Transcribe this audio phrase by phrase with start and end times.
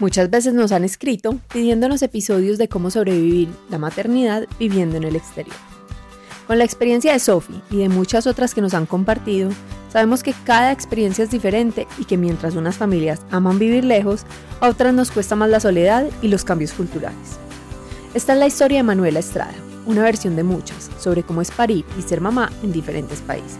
[0.00, 5.14] Muchas veces nos han escrito pidiéndonos episodios de cómo sobrevivir la maternidad viviendo en el
[5.14, 5.54] exterior.
[6.46, 9.50] Con la experiencia de Sophie y de muchas otras que nos han compartido,
[9.92, 14.24] sabemos que cada experiencia es diferente y que mientras unas familias aman vivir lejos,
[14.60, 17.38] a otras nos cuesta más la soledad y los cambios culturales.
[18.14, 19.52] Esta es la historia de Manuela Estrada,
[19.84, 23.58] una versión de muchas sobre cómo es parir y ser mamá en diferentes países.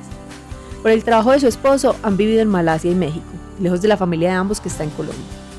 [0.81, 3.27] Por el trabajo de su esposo han vivido en Malasia y México,
[3.61, 5.50] lejos de la familia de ambos que está en Colombia.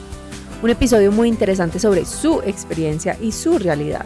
[0.62, 4.05] Un episodio muy interesante sobre su experiencia y su realidad.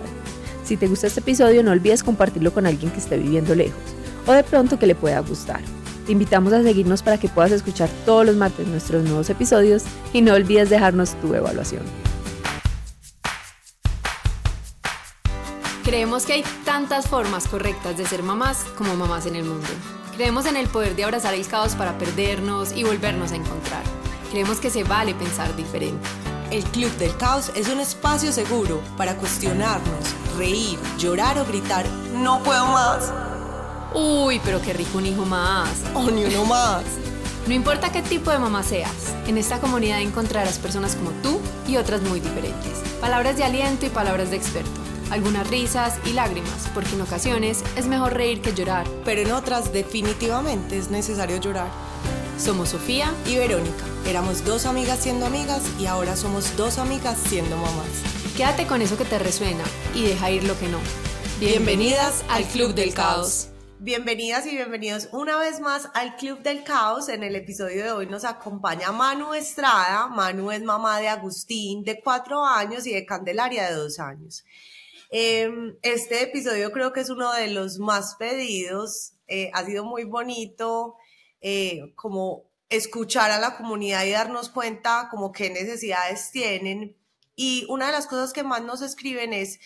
[0.64, 3.76] Si te gusta este episodio no olvides compartirlo con alguien que esté viviendo lejos
[4.26, 5.60] o de pronto que le pueda gustar.
[6.06, 10.22] Te invitamos a seguirnos para que puedas escuchar todos los martes nuestros nuevos episodios y
[10.22, 11.84] no olvides dejarnos tu evaluación.
[15.84, 19.68] Creemos que hay tantas formas correctas de ser mamás como mamás en el mundo.
[20.16, 23.84] Creemos en el poder de abrazar el caos para perdernos y volvernos a encontrar.
[24.32, 26.08] Creemos que se vale pensar diferente.
[26.56, 32.42] El Club del Caos es un espacio seguro para cuestionarnos, reír, llorar o gritar, no
[32.44, 33.12] puedo más.
[33.94, 35.68] Uy, pero qué rico un hijo más.
[35.94, 36.86] O ni uno más.
[37.46, 41.76] No importa qué tipo de mamá seas, en esta comunidad encontrarás personas como tú y
[41.76, 42.80] otras muy diferentes.
[43.02, 44.80] Palabras de aliento y palabras de experto.
[45.12, 48.88] Algunas risas y lágrimas, porque en ocasiones es mejor reír que llorar.
[49.04, 51.68] Pero en otras definitivamente es necesario llorar.
[52.38, 53.86] Somos Sofía y Verónica.
[54.06, 57.88] Éramos dos amigas siendo amigas y ahora somos dos amigas siendo mamás.
[58.36, 60.80] Quédate con eso que te resuena y deja ir lo que no.
[61.40, 63.48] Bienvenidas al Club del Caos.
[63.80, 67.08] Bienvenidas y bienvenidos una vez más al Club del Caos.
[67.08, 70.08] En el episodio de hoy nos acompaña Manu Estrada.
[70.08, 74.44] Manu es mamá de Agustín, de cuatro años, y de Candelaria, de dos años.
[75.10, 79.14] Em, este episodio creo que es uno de los más pedidos.
[79.28, 80.98] Eh, ha sido muy bonito
[81.48, 86.98] eh, como escuchar a la comunidad y darnos cuenta como qué necesidades tienen.
[87.36, 89.60] Y una de las cosas que más nos escriben es,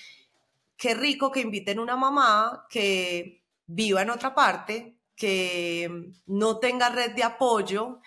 [0.76, 7.12] qué rico que inviten una mamá que viva en otra parte, que no tenga red
[7.16, 8.02] de apoyo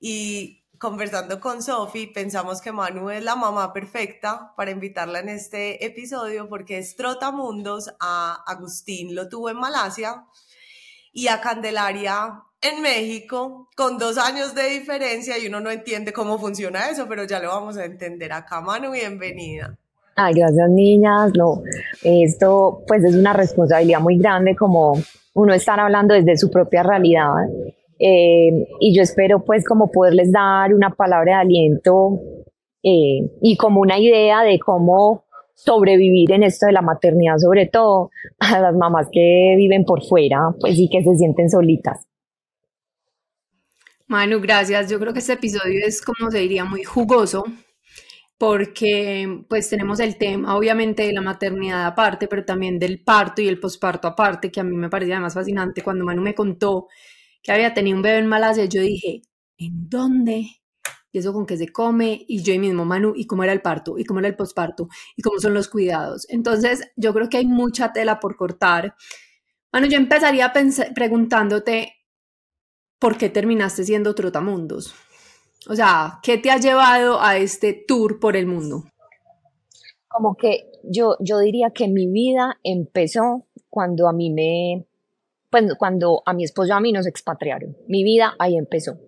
[0.00, 5.84] y conversando con Sofi, pensamos que Manu es la mamá perfecta para invitarla en este
[5.84, 10.24] episodio porque es Trotamundos a Agustín, lo tuvo en Malasia,
[11.12, 16.38] y a Candelaria en México con dos años de diferencia y uno no entiende cómo
[16.38, 18.60] funciona eso, pero ya lo vamos a entender acá.
[18.60, 19.76] Manu, bienvenida.
[20.16, 21.32] Ay, gracias niñas.
[21.36, 21.62] No,
[22.02, 24.94] esto pues es una responsabilidad muy grande como
[25.34, 27.46] uno estar hablando desde su propia realidad.
[28.00, 32.20] Eh, y yo espero pues como poderles dar una palabra de aliento
[32.82, 35.24] eh, y como una idea de cómo
[35.58, 40.54] sobrevivir en esto de la maternidad, sobre todo a las mamás que viven por fuera,
[40.60, 42.06] pues sí que se sienten solitas.
[44.06, 44.88] Manu, gracias.
[44.90, 47.44] Yo creo que este episodio es, como se diría, muy jugoso,
[48.38, 53.48] porque pues tenemos el tema, obviamente, de la maternidad aparte, pero también del parto y
[53.48, 55.82] el posparto aparte, que a mí me parecía más fascinante.
[55.82, 56.86] Cuando Manu me contó
[57.42, 59.22] que había tenido un bebé en Malasia, yo dije,
[59.58, 60.57] ¿en dónde?
[61.10, 63.98] Y eso con qué se come, y yo mismo, Manu, y cómo era el parto,
[63.98, 66.26] y cómo era el posparto, y cómo son los cuidados.
[66.28, 68.94] Entonces, yo creo que hay mucha tela por cortar.
[69.72, 70.52] Manu, yo empezaría
[70.94, 71.94] preguntándote,
[72.98, 74.94] ¿por qué terminaste siendo trotamundos?
[75.68, 78.84] O sea, ¿qué te ha llevado a este tour por el mundo?
[80.08, 84.86] Como que yo, yo diría que mi vida empezó cuando a mí me,
[85.50, 87.76] pues cuando a mi esposo y a mí nos expatriaron.
[87.86, 88.98] Mi vida ahí empezó.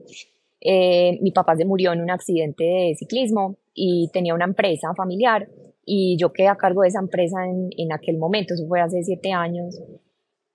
[0.61, 5.49] Eh, mi papá se murió en un accidente de ciclismo y tenía una empresa familiar
[5.87, 9.03] y yo quedé a cargo de esa empresa en, en aquel momento, eso fue hace
[9.03, 9.81] siete años.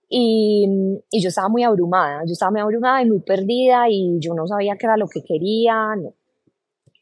[0.07, 0.67] Y,
[1.11, 4.45] y, yo estaba muy abrumada, yo estaba muy abrumada y muy perdida y yo no
[4.45, 5.95] sabía qué era lo que quería.
[5.95, 6.13] No.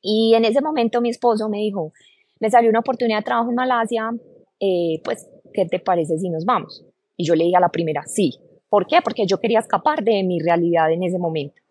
[0.02, 1.92] Y en ese momento mi esposo me dijo,
[2.40, 4.12] me salió una oportunidad de trabajo en Malasia,
[4.60, 6.86] eh, pues, ¿qué te parece si nos vamos?
[7.16, 8.40] Y yo le dije a la primera, sí.
[8.70, 9.00] ¿Por qué?
[9.04, 11.62] Porque yo quería escapar de mi realidad en ese momento,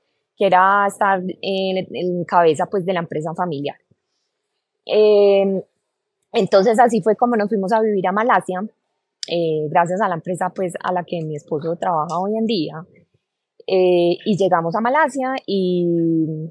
[0.43, 3.77] que era estar en, cabeza pues de la empresa familiar.
[4.85, 5.65] Eh,
[6.33, 8.61] entonces así fue como nos fuimos a vivir a Malasia
[9.29, 12.85] eh, gracias a la empresa pues a la que mi esposo trabaja hoy en día.
[13.69, 16.51] Eh, y llegamos a Malasia y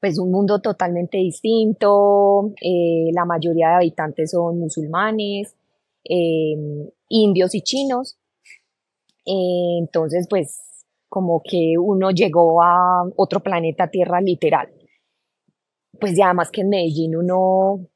[0.00, 5.56] pues un mundo totalmente distinto, eh, la mayoría de habitantes son musulmanes,
[7.08, 8.18] indios y chinos,
[9.24, 10.69] entonces pues
[11.10, 14.72] como que uno llegó a otro planeta Tierra literal.
[16.00, 17.86] Pues y además que en Medellín uno,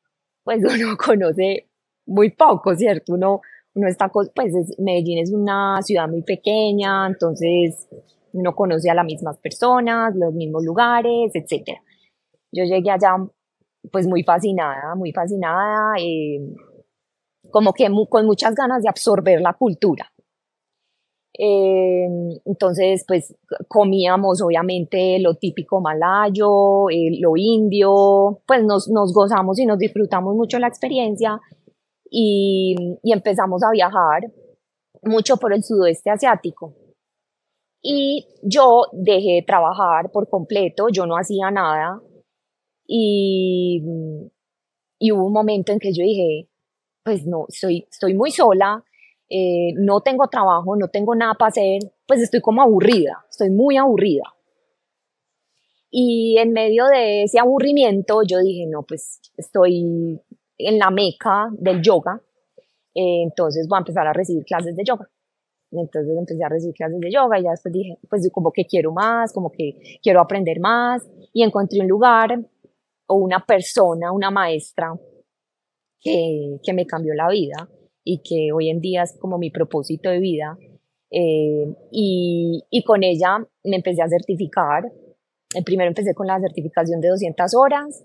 [0.42, 1.70] pues uno conoce
[2.04, 3.14] muy poco, ¿cierto?
[3.14, 3.40] Uno
[3.74, 7.88] uno está, pues Medellín es una ciudad muy pequeña, entonces
[8.32, 11.78] uno conoce a las mismas personas, los mismos lugares, etc.
[12.52, 13.16] Yo llegué allá
[13.90, 16.40] pues muy fascinada, muy fascinada, eh,
[17.50, 20.10] como que con muchas ganas de absorber la cultura.
[21.36, 22.06] Eh,
[22.44, 23.34] entonces, pues
[23.66, 30.36] comíamos obviamente lo típico malayo, eh, lo indio, pues nos, nos, gozamos y nos disfrutamos
[30.36, 31.40] mucho la experiencia
[32.08, 34.30] y, empezamos a viajar
[35.02, 36.74] mucho por el sudoeste asiático.
[37.82, 42.00] Y yo dejé de trabajar por completo, yo no hacía nada
[42.86, 43.82] y,
[45.00, 46.48] y hubo un momento en que yo dije,
[47.04, 48.84] pues no, estoy, estoy muy sola,
[49.36, 53.76] eh, no tengo trabajo, no tengo nada para hacer, pues estoy como aburrida, estoy muy
[53.76, 54.22] aburrida.
[55.90, 60.20] Y en medio de ese aburrimiento yo dije, no, pues estoy
[60.56, 62.22] en la meca del yoga,
[62.94, 65.10] eh, entonces voy a empezar a recibir clases de yoga.
[65.72, 68.92] Entonces empecé a recibir clases de yoga y ya después dije, pues como que quiero
[68.92, 72.38] más, como que quiero aprender más y encontré un lugar
[73.08, 74.94] o una persona, una maestra
[75.98, 77.68] que, que me cambió la vida
[78.04, 80.56] y que hoy en día es como mi propósito de vida.
[81.10, 84.92] Eh, y, y, con ella me empecé a certificar.
[85.54, 88.04] El primero empecé con la certificación de 200 horas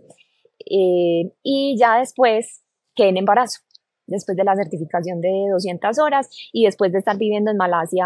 [0.60, 2.64] eh, y ya después
[2.96, 3.62] quedé en embarazo,
[4.06, 8.06] después de la certificación de 200 horas y después de estar viviendo en Malasia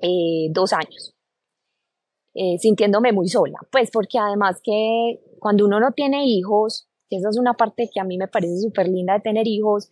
[0.00, 1.14] eh, dos años,
[2.58, 7.38] sintiéndome muy sola, pues porque además que cuando uno no tiene hijos, que esa es
[7.38, 9.90] una parte que a mí me parece súper linda de tener hijos,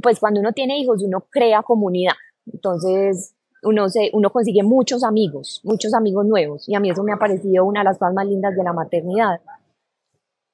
[0.00, 2.14] pues cuando uno tiene hijos uno crea comunidad.
[2.52, 6.68] Entonces uno, se, uno consigue muchos amigos, muchos amigos nuevos.
[6.68, 8.72] Y a mí eso me ha parecido una de las cosas más lindas de la
[8.72, 9.40] maternidad.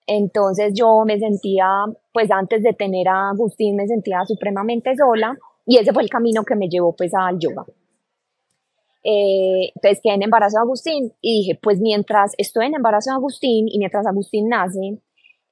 [0.06, 1.67] Entonces yo me sentía,
[2.12, 5.37] pues antes de tener a Agustín, me sentía supremamente sola
[5.67, 7.64] y ese fue el camino que me llevó pues al yoga.
[9.05, 13.17] Eh, entonces quedé en embarazo de Agustín y dije, pues mientras estoy en embarazo de
[13.17, 14.99] Agustín y mientras Agustín nace,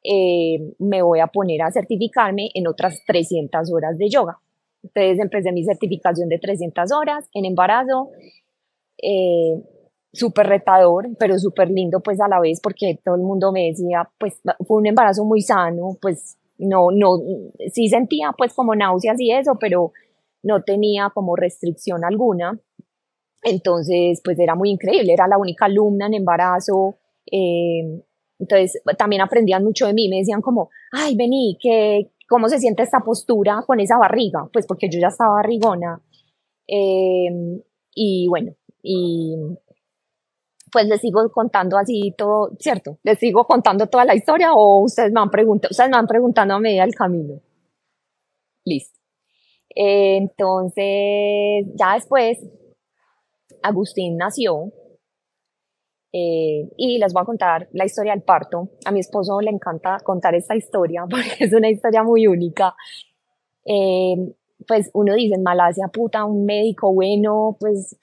[0.08, 4.38] eh, me voy a poner a certificarme en otras 300 horas de yoga.
[4.82, 8.10] Entonces empecé mi certificación de 300 horas en embarazo,
[9.02, 9.60] eh,
[10.12, 14.08] súper retador, pero súper lindo pues a la vez porque todo el mundo me decía,
[14.18, 17.18] pues fue un embarazo muy sano, pues no, no,
[17.72, 19.92] sí sentía pues como náuseas y eso, pero
[20.42, 22.58] no tenía como restricción alguna.
[23.42, 26.96] Entonces, pues era muy increíble, era la única alumna en embarazo,
[27.30, 28.02] eh,
[28.38, 32.82] entonces, también aprendían mucho de mí, me decían como, ay, vení, que, ¿cómo se siente
[32.82, 34.48] esta postura con esa barriga?
[34.52, 36.02] Pues porque yo ya estaba barrigona.
[36.68, 37.62] Eh,
[37.94, 38.52] y bueno,
[38.82, 39.36] y
[40.70, 42.98] pues les sigo contando así todo, ¿cierto?
[43.02, 46.54] Les sigo contando toda la historia o ustedes me han preguntado, ustedes me han preguntando
[46.54, 47.40] a medida del camino.
[48.64, 48.98] Listo.
[49.74, 50.84] entonces,
[51.78, 52.38] ya después,
[53.62, 54.72] Agustín nació
[56.18, 58.70] eh, y les voy a contar la historia del parto.
[58.86, 62.74] A mi esposo le encanta contar esta historia porque es una historia muy única.
[63.66, 64.14] Eh,
[64.66, 67.98] pues uno dice en Malasia, puta, un médico bueno, pues,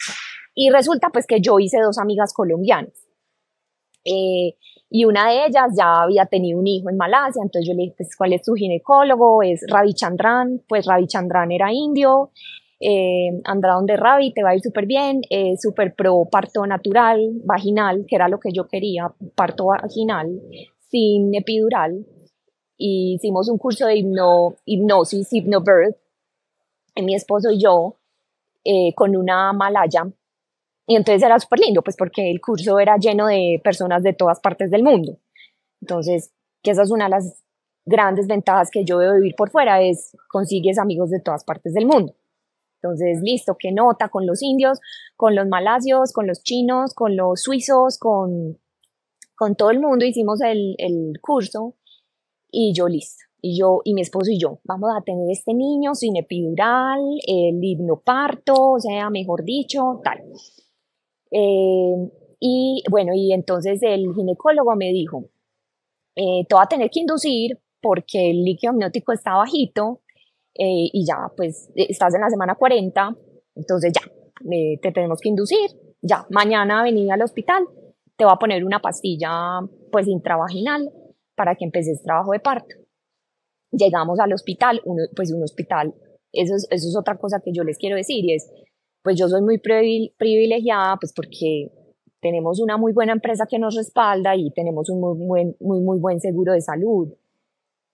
[0.53, 2.93] y resulta pues que yo hice dos amigas colombianas.
[4.05, 4.57] Eh,
[4.91, 7.95] y una de ellas ya había tenido un hijo en Malasia, entonces yo le dije,
[7.97, 9.41] pues, ¿cuál es tu ginecólogo?
[9.41, 12.29] Es Ravi Chandran, pues Ravi Chandran era indio,
[12.85, 17.31] eh, anda donde Ravi, te va a ir súper bien, eh, súper pro parto natural,
[17.45, 20.41] vaginal, que era lo que yo quería, parto vaginal,
[20.89, 22.05] sin epidural.
[22.77, 25.95] Y hicimos un curso de hipno, hipnosis, hypnobirth,
[27.01, 27.95] mi esposo y yo,
[28.65, 30.03] eh, con una malaya.
[30.85, 34.41] Y entonces era súper lindo, pues porque el curso era lleno de personas de todas
[34.41, 35.17] partes del mundo.
[35.79, 37.43] Entonces, que esa es una de las
[37.85, 41.85] grandes ventajas que yo veo vivir por fuera, es consigues amigos de todas partes del
[41.85, 42.13] mundo.
[42.83, 44.79] Entonces, listo, qué nota con los indios,
[45.15, 48.59] con los malasios, con los chinos, con los suizos, con,
[49.35, 51.75] con todo el mundo hicimos el, el curso
[52.51, 53.23] y yo listo.
[53.41, 57.63] Y yo y mi esposo y yo vamos a tener este niño sin epidural, el
[57.63, 60.19] hipnoparto, o sea, mejor dicho, tal.
[61.31, 65.29] Eh, y bueno, y entonces el ginecólogo me dijo,
[66.15, 70.01] eh, te a tener que inducir porque el líquido amniótico está bajito
[70.55, 73.15] eh, y ya, pues eh, estás en la semana 40,
[73.55, 74.01] entonces ya,
[74.51, 75.69] eh, te tenemos que inducir,
[76.01, 77.63] ya, mañana vení al hospital,
[78.15, 79.59] te va a poner una pastilla
[79.91, 80.91] pues intravaginal
[81.35, 82.75] para que empeces trabajo de parto.
[83.71, 85.95] Llegamos al hospital, uno, pues un hospital,
[86.31, 88.51] eso es, eso es otra cosa que yo les quiero decir y es,
[89.01, 91.71] pues yo soy muy privilegiada pues porque
[92.21, 95.99] tenemos una muy buena empresa que nos respalda y tenemos un muy buen, muy, muy
[95.99, 97.13] buen seguro de salud.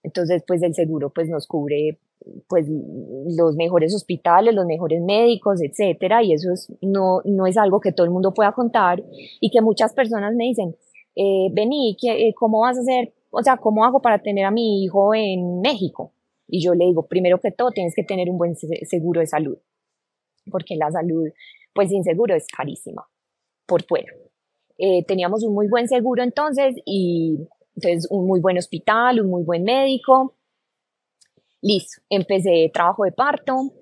[0.02, 1.98] Entonces, pues el seguro pues nos cubre
[2.48, 7.80] pues los mejores hospitales, los mejores médicos, etcétera, y eso es, no, no es algo
[7.80, 9.02] que todo el mundo pueda contar
[9.40, 10.76] y que muchas personas me dicen,
[11.16, 14.82] eh, vení, eh, ¿cómo vas a hacer o sea, ¿cómo hago para tener a mi
[14.82, 16.12] hijo en México?
[16.48, 19.56] Y yo le digo, primero que todo, tienes que tener un buen seguro de salud,
[20.50, 21.28] porque la salud,
[21.72, 23.08] pues sin seguro es carísima,
[23.66, 24.12] por fuera.
[24.78, 27.38] Eh, teníamos un muy buen seguro entonces y
[27.76, 30.34] entonces un muy buen hospital, un muy buen médico.
[31.62, 33.72] Listo, empecé trabajo de parto,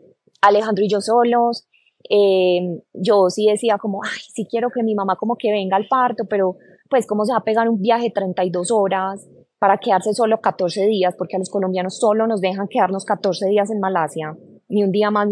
[0.41, 1.69] Alejandro y yo solos.
[2.11, 5.89] Eh, yo sí decía como, ay, sí quiero que mi mamá como que venga al
[5.89, 6.57] parto, pero
[6.89, 11.15] pues cómo se va a pegar un viaje 32 horas para quedarse solo 14 días,
[11.17, 14.37] porque a los colombianos solo nos dejan quedarnos 14 días en Malasia,
[14.69, 15.29] ni un día más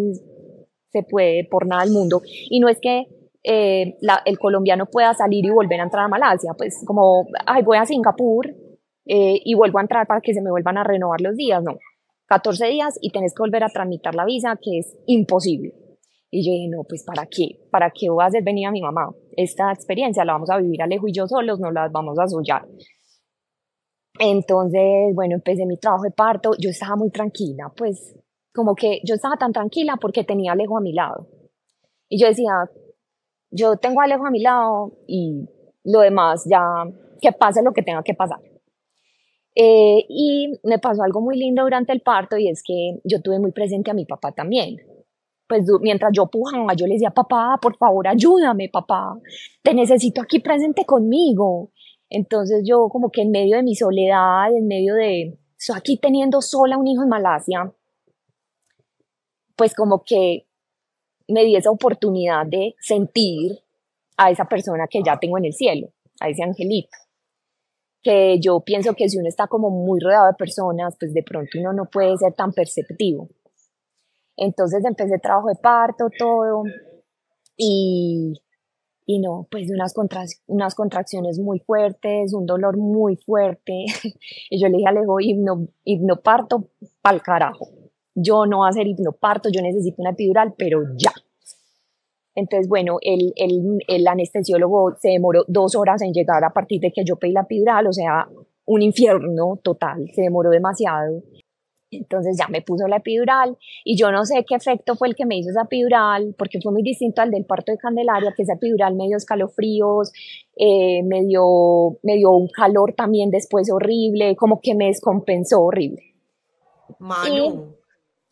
[0.90, 2.22] se puede por nada del mundo.
[2.50, 3.06] Y no es que
[3.44, 7.78] eh, el colombiano pueda salir y volver a entrar a Malasia, pues como, ay, voy
[7.78, 8.48] a Singapur
[9.06, 11.78] eh, y vuelvo a entrar para que se me vuelvan a renovar los días, no.
[12.26, 15.74] 14 días y tenés que volver a tramitar la visa, que es imposible.
[16.30, 17.66] Y yo dije, no, pues ¿para qué?
[17.70, 19.14] ¿Para qué voy a hacer venir a mi mamá?
[19.36, 22.66] Esta experiencia la vamos a vivir Alejo y yo solos, no la vamos a sollar.
[24.18, 28.16] Entonces, bueno, empecé mi trabajo de parto, yo estaba muy tranquila, pues
[28.52, 31.28] como que yo estaba tan tranquila porque tenía a Alejo a mi lado.
[32.08, 32.52] Y yo decía,
[33.50, 35.48] yo tengo a Alejo a mi lado y
[35.84, 36.60] lo demás ya,
[37.20, 38.40] que pase lo que tenga que pasar.
[39.58, 43.38] Eh, y me pasó algo muy lindo durante el parto y es que yo tuve
[43.38, 44.76] muy presente a mi papá también.
[45.48, 49.16] Pues mientras yo pujaba, yo le decía, papá, por favor, ayúdame, papá,
[49.62, 51.70] te necesito aquí presente conmigo.
[52.10, 56.42] Entonces yo como que en medio de mi soledad, en medio de, estoy aquí teniendo
[56.42, 57.72] sola un hijo en Malasia,
[59.56, 60.46] pues como que
[61.28, 63.60] me di esa oportunidad de sentir
[64.18, 65.88] a esa persona que ya tengo en el cielo,
[66.20, 67.05] a ese angelito.
[68.06, 71.58] Que yo pienso que si uno está como muy rodeado de personas, pues de pronto
[71.58, 73.28] uno no puede ser tan perceptivo.
[74.36, 76.62] Entonces empecé trabajo de parto, todo,
[77.56, 78.34] y,
[79.06, 79.92] y no, pues unas,
[80.46, 83.86] unas contracciones muy fuertes, un dolor muy fuerte.
[84.50, 86.68] y yo le dije a Alejo, hipno, hipnoparto
[87.02, 87.70] pa'l carajo.
[88.14, 91.12] Yo no voy a hacer hipnoparto, yo necesito una epidural, pero ya.
[92.36, 96.92] Entonces, bueno, el, el, el anestesiólogo se demoró dos horas en llegar a partir de
[96.92, 98.28] que yo pedí la epidural, o sea,
[98.66, 101.22] un infierno total, se demoró demasiado.
[101.90, 105.24] Entonces ya me puso la epidural y yo no sé qué efecto fue el que
[105.24, 108.54] me hizo esa epidural, porque fue muy distinto al del parto de Candelaria, que esa
[108.54, 110.12] epidural me dio escalofríos,
[110.56, 116.02] eh, me, dio, me dio un calor también después horrible, como que me descompensó horrible.
[116.98, 117.76] Manu,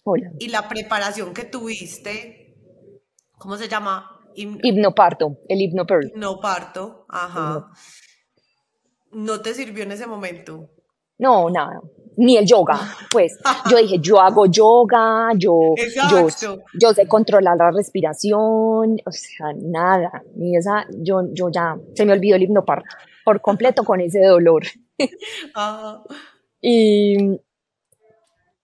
[0.04, 0.32] hola.
[0.38, 2.43] ¿y la preparación que tuviste,
[3.38, 4.10] cómo se llama?
[4.36, 6.08] hipnoparto, el hipnoparto.
[6.08, 7.70] Hipnoparto, ajá.
[9.12, 10.70] ¿No te sirvió en ese momento?
[11.18, 11.80] No, nada
[12.16, 12.78] ni el yoga,
[13.10, 13.38] pues
[13.70, 15.74] yo dije, yo hago yoga, yo,
[16.10, 16.28] yo,
[16.78, 22.12] yo, sé controlar la respiración, o sea, nada, ni esa, yo, yo ya, se me
[22.12, 22.88] olvidó el hipnoparto
[23.24, 24.64] por completo con ese dolor.
[26.60, 27.16] y,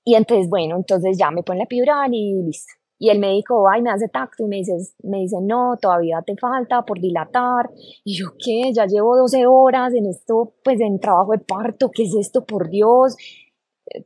[0.05, 2.75] y entonces, bueno, entonces ya me pone la epidural y listo.
[3.03, 6.21] Y el médico va y me hace tacto y me dice, me dice, no, todavía
[6.21, 7.71] te falta por dilatar.
[8.05, 8.75] Y yo, ¿qué?
[8.75, 12.69] Ya llevo 12 horas en esto, pues en trabajo de parto, ¿qué es esto, por
[12.69, 13.17] Dios?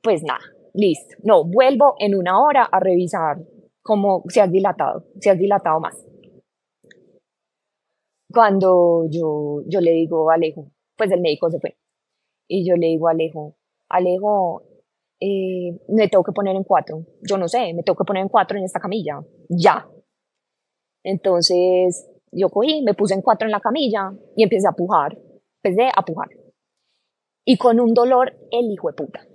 [0.01, 0.39] Pues nada,
[0.75, 1.17] listo.
[1.25, 3.39] No, vuelvo en una hora a revisar
[3.83, 5.97] cómo se ha dilatado, se ha dilatado más.
[8.33, 11.77] Cuando yo, yo le digo a Alejo, pues el médico se fue.
[12.47, 13.57] Y yo le digo a Alejo,
[13.89, 14.63] Alejo,
[15.27, 17.07] eh, me tengo que poner en cuatro.
[17.23, 19.21] Yo no sé, me tengo que poner en cuatro en esta camilla.
[19.49, 19.89] Ya.
[21.03, 25.17] Entonces yo cogí, me puse en cuatro en la camilla y empecé a pujar.
[25.63, 26.29] Empecé a pujar.
[27.47, 29.27] Y con un dolor, el hijo de puta.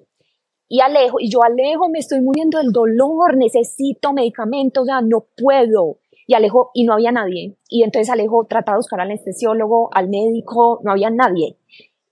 [0.67, 5.25] Y Alejo, y yo Alejo, me estoy muriendo del dolor, necesito medicamentos, o sea, no
[5.35, 6.01] puedo.
[6.27, 7.57] Y Alejo, y no había nadie.
[7.67, 11.57] Y entonces Alejo trataba de buscar al anestesiólogo, al médico, no había nadie.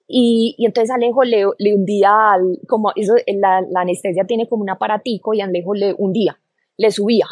[0.08, 4.64] Y, y entonces Alejo le, le hundía, al, como eso, la, la, anestesia tiene como
[4.64, 6.40] un aparatico y Alejo le hundía,
[6.78, 7.28] le subía,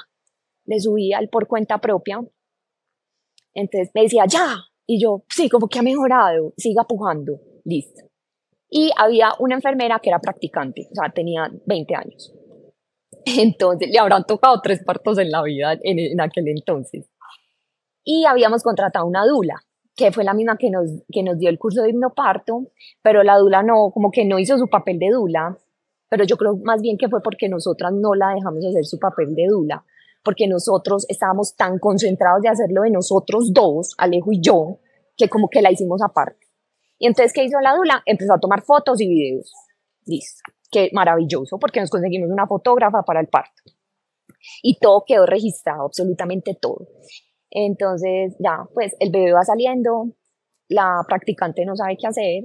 [0.66, 2.20] le subía al por cuenta propia.
[3.54, 4.58] Entonces me decía, ya.
[4.86, 8.02] Y yo, sí, como que ha mejorado, siga pujando, listo.
[8.70, 12.34] Y había una enfermera que era practicante, o sea, tenía 20 años.
[13.26, 17.10] Entonces, le habrán tocado tres partos en la vida en, en aquel entonces.
[18.04, 19.65] Y habíamos contratado una dula
[19.96, 22.72] que fue la misma que nos, que nos dio el curso de hipnoparto,
[23.02, 25.58] pero la dula no, como que no hizo su papel de dula,
[26.10, 29.36] pero yo creo más bien que fue porque nosotras no la dejamos hacer su papel
[29.36, 29.86] de dula,
[30.24, 34.80] porque nosotros estábamos tan concentrados de hacerlo de nosotros dos, Alejo y yo,
[35.16, 36.46] que como que la hicimos aparte.
[36.98, 38.04] Y entonces, ¿qué hizo la dula?
[38.06, 39.54] Empezó a tomar fotos y videos.
[40.06, 40.42] Listo.
[40.72, 43.64] Qué maravilloso, porque nos conseguimos una fotógrafa para el parto.
[44.62, 46.88] Y todo quedó registrado, absolutamente todo.
[47.58, 50.10] Entonces, ya, pues el bebé va saliendo,
[50.68, 52.44] la practicante no sabe qué hacer,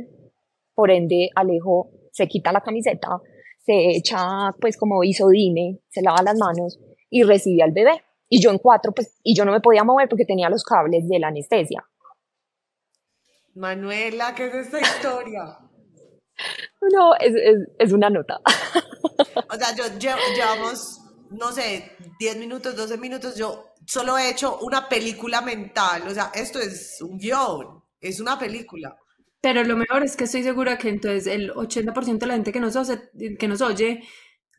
[0.73, 3.21] por ende Alejo se quita la camiseta,
[3.59, 6.79] se echa pues como isodine, se lava las manos
[7.11, 8.05] y recibe al bebé.
[8.29, 11.09] Y yo en cuatro, pues, y yo no me podía mover porque tenía los cables
[11.09, 11.85] de la anestesia.
[13.57, 15.59] Manuela, ¿qué es esta historia?
[16.81, 17.35] No, es,
[17.79, 18.41] es, una nota.
[19.51, 21.01] O sea, yo llevamos,
[21.31, 26.31] no sé, 10 minutos, 12 minutos, yo solo he hecho una película mental, o sea,
[26.33, 28.97] esto es un guion, es una película.
[29.41, 32.61] Pero lo mejor es que estoy segura que entonces el 80% de la gente que
[32.61, 32.77] nos,
[33.39, 34.03] que nos oye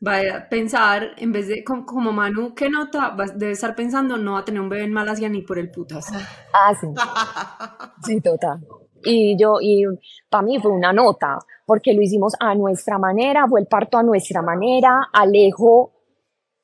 [0.06, 3.16] va a pensar, en vez de como, Manu, ¿qué nota?
[3.34, 6.12] debe estar pensando, no va a tener un bebé en Malasia ni por el putas.
[6.52, 6.88] Ah, sí.
[8.04, 8.60] Sí, total.
[9.04, 9.84] Y yo, y
[10.28, 14.02] para mí fue una nota, porque lo hicimos a nuestra manera, fue el parto a
[14.02, 15.92] nuestra manera, Alejo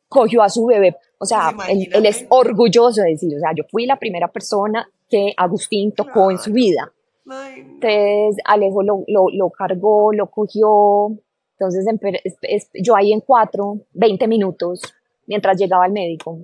[0.09, 3.87] cogió a su bebé, o sea, él, es orgulloso de decir, o sea, yo fui
[3.87, 6.93] la primera persona que Agustín tocó en su vida.
[7.57, 11.19] Entonces, Alejo lo, lo, lo cargó, lo cogió,
[11.59, 11.85] entonces
[12.75, 14.83] yo ahí en cuatro, 20 minutos,
[15.27, 16.39] mientras llegaba el médico.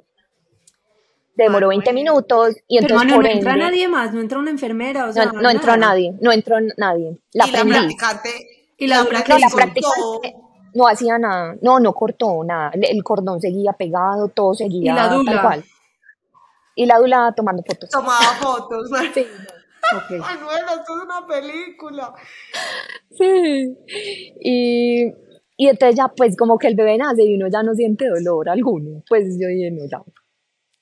[1.37, 5.13] Demoró 20 minutos y entonces Pero, no entra nadie más, no entra una enfermera, o
[5.13, 7.19] sea, no, entró nadie, no entró nadie.
[7.33, 8.31] La ¿Y la practicante,
[8.77, 9.81] y la, practicante,
[10.75, 15.09] no hacía nada, no, no cortó nada, el cordón seguía pegado, todo seguía ¿Y la
[15.09, 15.33] dula?
[15.33, 15.65] tal cual.
[16.77, 17.89] Y la dula tomando fotos.
[17.91, 18.91] Tomaba fotos.
[19.15, 19.27] sí.
[20.05, 20.19] Okay.
[20.19, 22.15] Manuela, esto es una película.
[23.11, 23.77] Sí.
[24.41, 25.13] Y,
[25.57, 28.49] y entonces ya, pues como que el bebé nace y uno ya no siente dolor
[28.49, 29.03] alguno.
[29.09, 30.03] Pues yo dije, no, ya.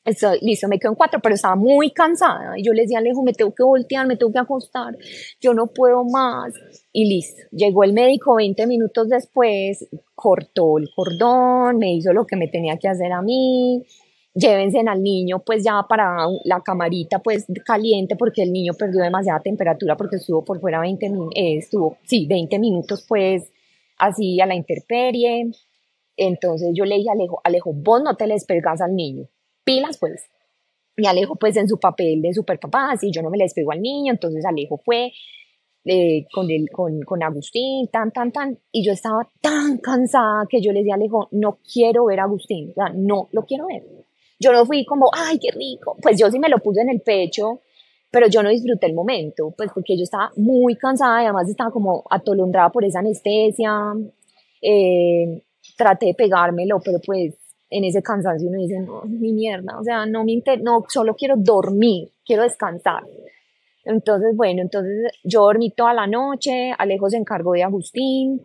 [0.04, 2.58] Eso, listo, me quedo en cuatro, pero estaba muy cansada.
[2.58, 4.96] Y yo le decía a Alejo, me tengo que voltear, me tengo que acostar,
[5.40, 6.54] yo no puedo más.
[6.92, 12.36] Y listo, llegó el médico 20 minutos después, cortó el cordón, me hizo lo que
[12.36, 13.84] me tenía que hacer a mí,
[14.34, 19.40] llévense al niño pues ya para la camarita pues caliente porque el niño perdió demasiada
[19.40, 23.52] temperatura porque estuvo por fuera 20 minutos, eh, estuvo, sí, 20 minutos pues
[23.98, 25.50] así a la intemperie.
[26.16, 29.28] Entonces yo le dije a Alejo, Alejo, vos no te les pegas al niño,
[29.64, 30.24] pilas pues.
[30.96, 33.72] Y Alejo pues en su papel de super papá, así yo no me les pego
[33.72, 35.12] al niño, entonces Alejo fue
[35.84, 40.60] eh, con, el, con, con Agustín, tan, tan, tan, y yo estaba tan cansada que
[40.60, 43.82] yo le dije Alejo, no quiero ver a Agustín, o sea, no lo quiero ver
[44.42, 45.96] yo no fui como, ay, qué rico.
[46.02, 47.60] Pues yo sí me lo puse en el pecho,
[48.10, 51.70] pero yo no disfruté el momento, pues porque yo estaba muy cansada y además estaba
[51.70, 53.94] como atolondrada por esa anestesia.
[54.60, 55.42] Eh,
[55.76, 57.34] traté de pegármelo, pero pues
[57.72, 61.14] en ese cansancio uno dice, no, mi mierda, o sea, no me inter no, solo
[61.16, 63.02] quiero dormir, quiero descansar.
[63.84, 68.42] Entonces, bueno, entonces yo dormí toda la noche, Alejo se encargó de Agustín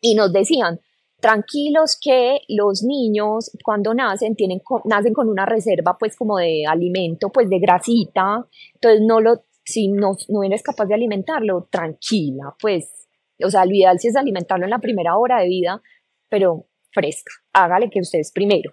[0.00, 0.80] y nos decían,
[1.20, 7.30] tranquilos que los niños cuando nacen tienen nacen con una reserva pues como de alimento
[7.30, 13.08] pues de grasita entonces no lo si no, no eres capaz de alimentarlo tranquila pues
[13.42, 15.80] o sea lo ideal sí es alimentarlo en la primera hora de vida
[16.28, 18.72] pero fresca hágale que ustedes primero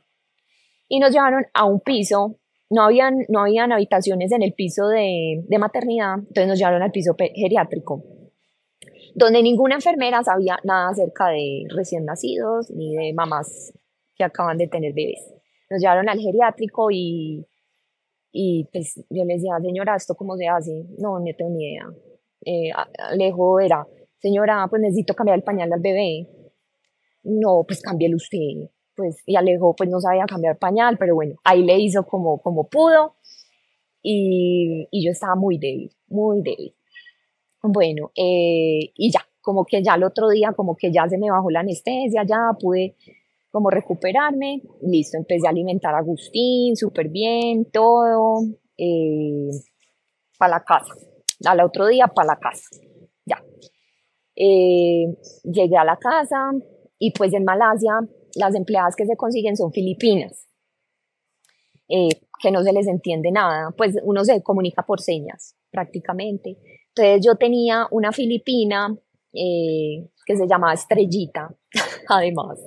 [0.88, 5.44] y nos llevaron a un piso no habían no habían habitaciones en el piso de,
[5.48, 8.04] de maternidad entonces nos llevaron al piso geriátrico
[9.16, 13.74] donde ninguna enfermera sabía nada acerca de recién nacidos ni de mamás
[14.16, 15.34] que acaban de tener bebés.
[15.70, 17.46] Nos llevaron al geriátrico y,
[18.32, 20.86] y pues yo les decía, señora, ¿esto cómo se hace?
[20.98, 21.88] No, no tengo ni idea.
[22.46, 23.88] Eh, Alejo era,
[24.20, 26.28] señora, pues necesito cambiar el pañal al bebé.
[27.24, 28.70] No, pues cámbielo usted.
[28.96, 32.68] Pues, y Alejo pues no sabía cambiar pañal, pero bueno, ahí le hizo como, como
[32.70, 33.16] pudo.
[34.02, 36.76] Y, y yo estaba muy débil, muy débil.
[37.64, 41.32] Bueno, eh, y ya, como que ya el otro día, como que ya se me
[41.32, 42.96] bajó la anestesia, ya pude
[43.52, 48.42] como recuperarme, listo, empecé a alimentar a Agustín, súper bien, todo,
[48.78, 49.50] eh,
[50.38, 50.94] para la casa,
[51.46, 52.68] al otro día para la casa,
[53.26, 53.42] ya.
[54.36, 55.06] Eh,
[55.44, 56.52] llegué a la casa
[57.00, 58.00] y pues en Malasia
[58.36, 60.48] las empleadas que se consiguen son filipinas,
[61.88, 66.58] que no se les entiende nada, pues uno se comunica por señas prácticamente.
[66.90, 68.96] Entonces yo tenía una filipina
[69.34, 71.56] eh, que se llamaba Estrellita,
[72.10, 72.60] además,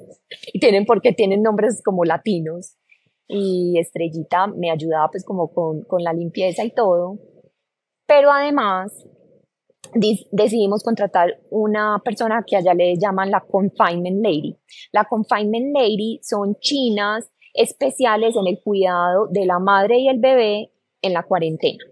[0.52, 2.76] y tienen porque tienen nombres como latinos,
[3.28, 7.18] y Estrellita me ayudaba pues como con, con la limpieza y todo,
[8.06, 8.92] pero además
[9.94, 14.56] decidimos contratar una persona que allá le llaman la confinement lady.
[14.92, 20.70] La confinement lady son chinas especiales en el cuidado de la madre y el bebé
[21.02, 21.84] en la cuarentena.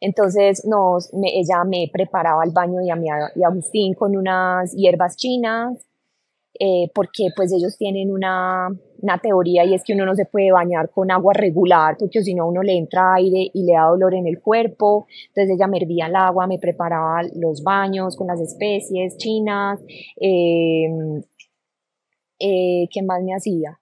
[0.00, 5.16] Entonces nos, ella me preparaba el baño y a, mi, y Agustín con unas hierbas
[5.16, 5.86] chinas,
[6.58, 8.68] eh, porque pues ellos tienen una,
[9.00, 12.34] una, teoría y es que uno no se puede bañar con agua regular porque si
[12.34, 15.06] no uno le entra aire y le da dolor en el cuerpo.
[15.28, 19.80] Entonces ella me hervía el agua, me preparaba los baños con las especies chinas.
[20.20, 20.88] Eh,
[22.38, 23.78] eh, ¿Qué más me hacía?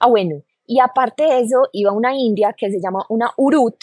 [0.00, 3.76] Ah, bueno, y aparte de eso iba una india que se llama una urut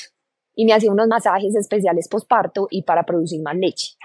[0.55, 3.95] y me hacía unos masajes especiales posparto y para producir más leche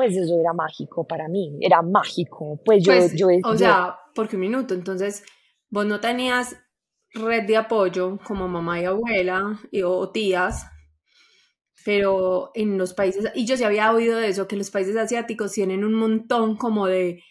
[0.00, 2.58] pues eso era mágico para mí, era mágico.
[2.64, 5.22] Pues yo, pues, yo, o sea, porque un minuto, entonces
[5.68, 6.56] vos no tenías
[7.12, 10.66] red de apoyo como mamá y abuela y, o tías,
[11.84, 15.52] pero en los países, y yo ya había oído de eso, que los países asiáticos
[15.52, 17.22] tienen un montón como de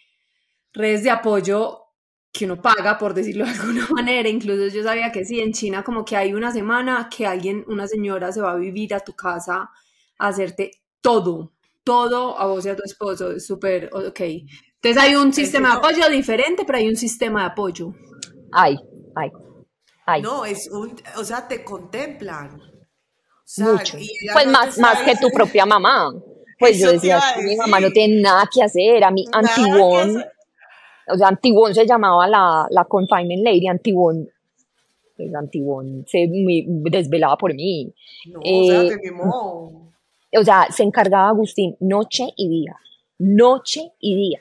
[0.71, 1.86] redes de apoyo
[2.32, 4.29] que uno paga, por decirlo de alguna manera.
[4.29, 7.88] Incluso yo sabía que sí, en China como que hay una semana que alguien, una
[7.88, 9.71] señora se va a vivir a tu casa
[10.19, 10.69] a hacerte
[11.01, 14.21] todo, todo a vos y a tu esposo, es súper, ok.
[14.81, 17.93] Entonces hay un sistema de apoyo diferente, pero hay un sistema de apoyo.
[18.51, 18.77] Ay,
[19.15, 19.29] ay,
[20.05, 20.21] ay.
[20.21, 22.61] No, es un, o sea, te contemplan.
[23.57, 23.97] Mucho.
[24.33, 26.11] Pues más, más que tu propia mamá.
[26.59, 30.21] Pues yo decía, mi mamá no tiene nada que hacer, a mi Antiguón,
[31.07, 34.27] o sea, Antiguón se llamaba la, la confinement lady, Antiguón,
[35.15, 37.93] pues Antiguón se desvelaba por mí.
[38.27, 38.97] No, o sea, te
[40.37, 42.75] o sea, se encargaba Agustín noche y día,
[43.17, 44.39] noche y día.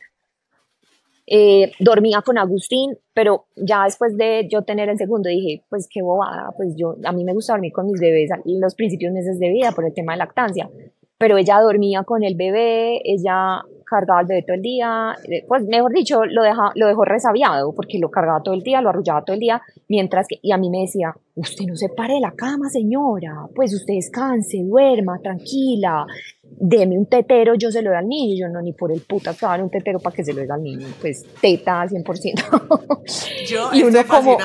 [1.31, 6.01] Eh, dormía con Agustín, pero ya después de yo tener el segundo dije, pues qué
[6.01, 9.51] bobada, pues yo, a mí me gusta dormir con mis bebés los principios meses de
[9.51, 10.70] vida por el tema de lactancia,
[11.18, 15.64] pero ella dormía con el bebé, ella cargaba al bebé todo el día, eh, pues
[15.64, 19.24] mejor dicho, lo, deja, lo dejó resabiado porque lo cargaba todo el día, lo arrullaba
[19.24, 22.20] todo el día, mientras que, y a mí me decía, usted no se pare de
[22.20, 26.07] la cama, señora, pues usted descanse, duerma, tranquila,
[26.42, 29.35] deme un tetero, yo se lo doy al niño, yo no, ni por el puta
[29.35, 33.03] que un tetero para que se lo dé al niño, pues teta 100%.
[33.48, 34.37] Yo y uno como,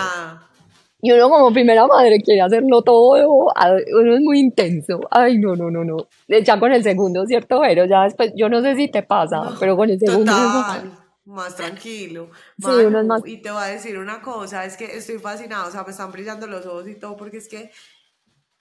[1.04, 5.02] y uno como primera madre quiere hacerlo todo, uno es muy intenso.
[5.12, 6.08] Ay, no, no, no, no.
[6.30, 7.60] Ya con el segundo, ¿cierto?
[7.60, 10.32] Pero ya después, yo no sé si te pasa, pero con el segundo...
[10.32, 12.30] Total, más tranquilo.
[12.58, 13.22] sí, uno es más...
[13.26, 16.10] Y te voy a decir una cosa, es que estoy fascinada, o sea, me están
[16.10, 17.70] brillando los ojos y todo, porque es que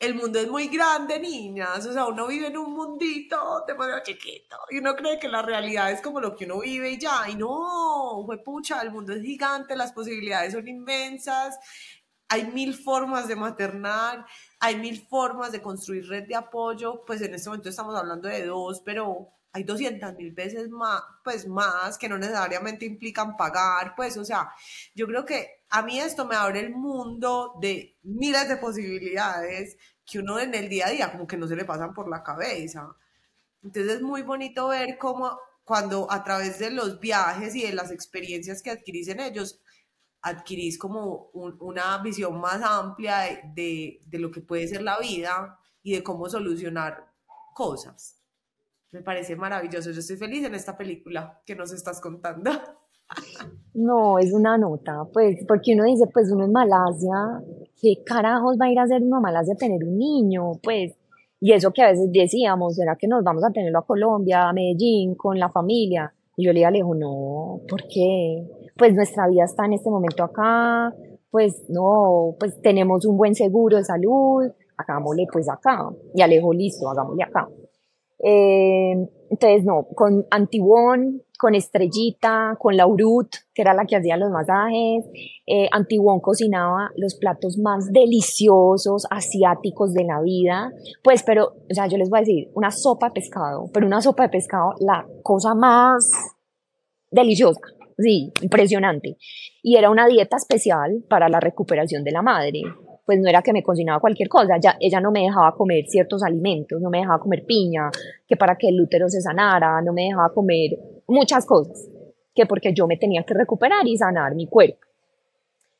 [0.00, 1.86] el mundo es muy grande, niñas.
[1.86, 5.92] O sea, uno vive en un mundito demasiado chiquito y uno cree que la realidad
[5.92, 7.28] es como lo que uno vive y ya.
[7.28, 11.56] Y no, fue pucha, el mundo es gigante, las posibilidades son inmensas
[12.32, 14.24] hay mil formas de maternar,
[14.58, 18.46] hay mil formas de construir red de apoyo, pues en este momento estamos hablando de
[18.46, 24.16] dos, pero hay 200 mil veces más, pues más que no necesariamente implican pagar, pues,
[24.16, 24.48] o sea,
[24.94, 30.18] yo creo que a mí esto me abre el mundo de miles de posibilidades que
[30.18, 32.96] uno en el día a día como que no se le pasan por la cabeza.
[33.62, 37.90] Entonces es muy bonito ver cómo cuando a través de los viajes y de las
[37.90, 39.60] experiencias que adquirís en ellos,
[40.22, 45.94] adquirís como una visión más amplia de, de, lo que puede ser la vida y
[45.94, 47.12] de cómo solucionar
[47.54, 48.20] cosas.
[48.92, 49.90] Me parece maravilloso.
[49.90, 52.50] Yo estoy feliz en esta película que nos estás contando.
[53.74, 57.42] No, es una nota, pues, porque uno dice, pues uno en Malasia,
[57.80, 60.52] ¿qué carajos va a ir a hacer uno a Malasia a tener un niño?
[60.62, 60.94] Pues,
[61.40, 64.52] y eso que a veces decíamos, ¿será que nos vamos a tenerlo a Colombia, a
[64.52, 66.12] Medellín, con la familia?
[66.36, 68.46] Y yo le digo, no, ¿por qué?
[68.76, 70.94] Pues nuestra vida está en este momento acá,
[71.30, 75.90] pues no, pues tenemos un buen seguro de salud, hagámosle pues acá.
[76.14, 77.48] Y Alejo, listo, hagámosle acá.
[78.24, 78.92] Eh,
[79.30, 85.06] entonces, no, con Antiguón, con Estrellita, con Laurut, que era la que hacía los masajes.
[85.46, 90.70] Eh, Antiguón cocinaba los platos más deliciosos asiáticos de la vida.
[91.02, 94.00] Pues, pero, o sea, yo les voy a decir, una sopa de pescado, pero una
[94.00, 96.12] sopa de pescado, la cosa más
[97.10, 97.60] deliciosa.
[97.98, 99.16] Sí, impresionante.
[99.62, 102.62] Y era una dieta especial para la recuperación de la madre.
[103.04, 106.22] Pues no era que me cocinaba cualquier cosa, ya, ella no me dejaba comer ciertos
[106.22, 107.90] alimentos, no me dejaba comer piña,
[108.28, 110.78] que para que el útero se sanara, no me dejaba comer
[111.08, 111.88] muchas cosas,
[112.32, 114.86] que porque yo me tenía que recuperar y sanar mi cuerpo.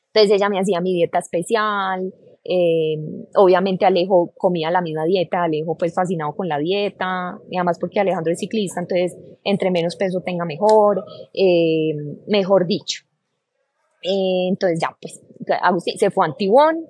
[0.07, 2.13] Entonces ella me hacía mi dieta especial,
[2.45, 2.97] eh,
[3.35, 7.99] obviamente Alejo comía la misma dieta, Alejo pues fascinado con la dieta, y además porque
[7.99, 11.93] Alejandro es ciclista, entonces entre menos peso tenga mejor, eh,
[12.27, 13.03] mejor dicho.
[14.01, 15.21] Eh, entonces ya pues
[15.61, 16.85] Agustín se fue a Antiguón,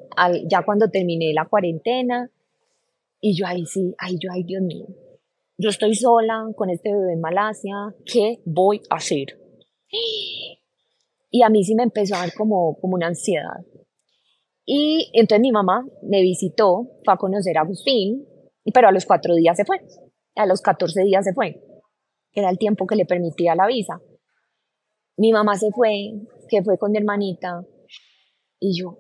[0.48, 2.32] ya cuando terminé la cuarentena,
[3.22, 4.88] y yo ahí sí, ay yo, ay Dios mío,
[5.58, 9.40] yo estoy sola con este bebé en Malasia, ¿qué voy a hacer?
[11.30, 13.64] Y a mí sí me empezó a dar como, como una ansiedad
[14.66, 18.26] y entonces mi mamá me visitó, fue a conocer a Agustín,
[18.74, 19.82] pero a los cuatro días se fue,
[20.36, 21.62] a los 14 días se fue,
[22.32, 24.02] era el tiempo que le permitía la visa.
[25.18, 26.14] mi mamá se fue,
[26.50, 27.64] que fue con mi hermanita,
[28.60, 28.98] y yo,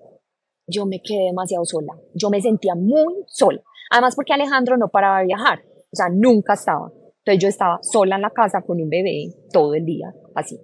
[0.67, 1.93] yo me quedé demasiado sola.
[2.13, 3.61] Yo me sentía muy sola.
[3.91, 6.91] Además porque Alejandro no paraba de viajar, o sea, nunca estaba.
[7.19, 10.59] Entonces yo estaba sola en la casa con un bebé todo el día, así.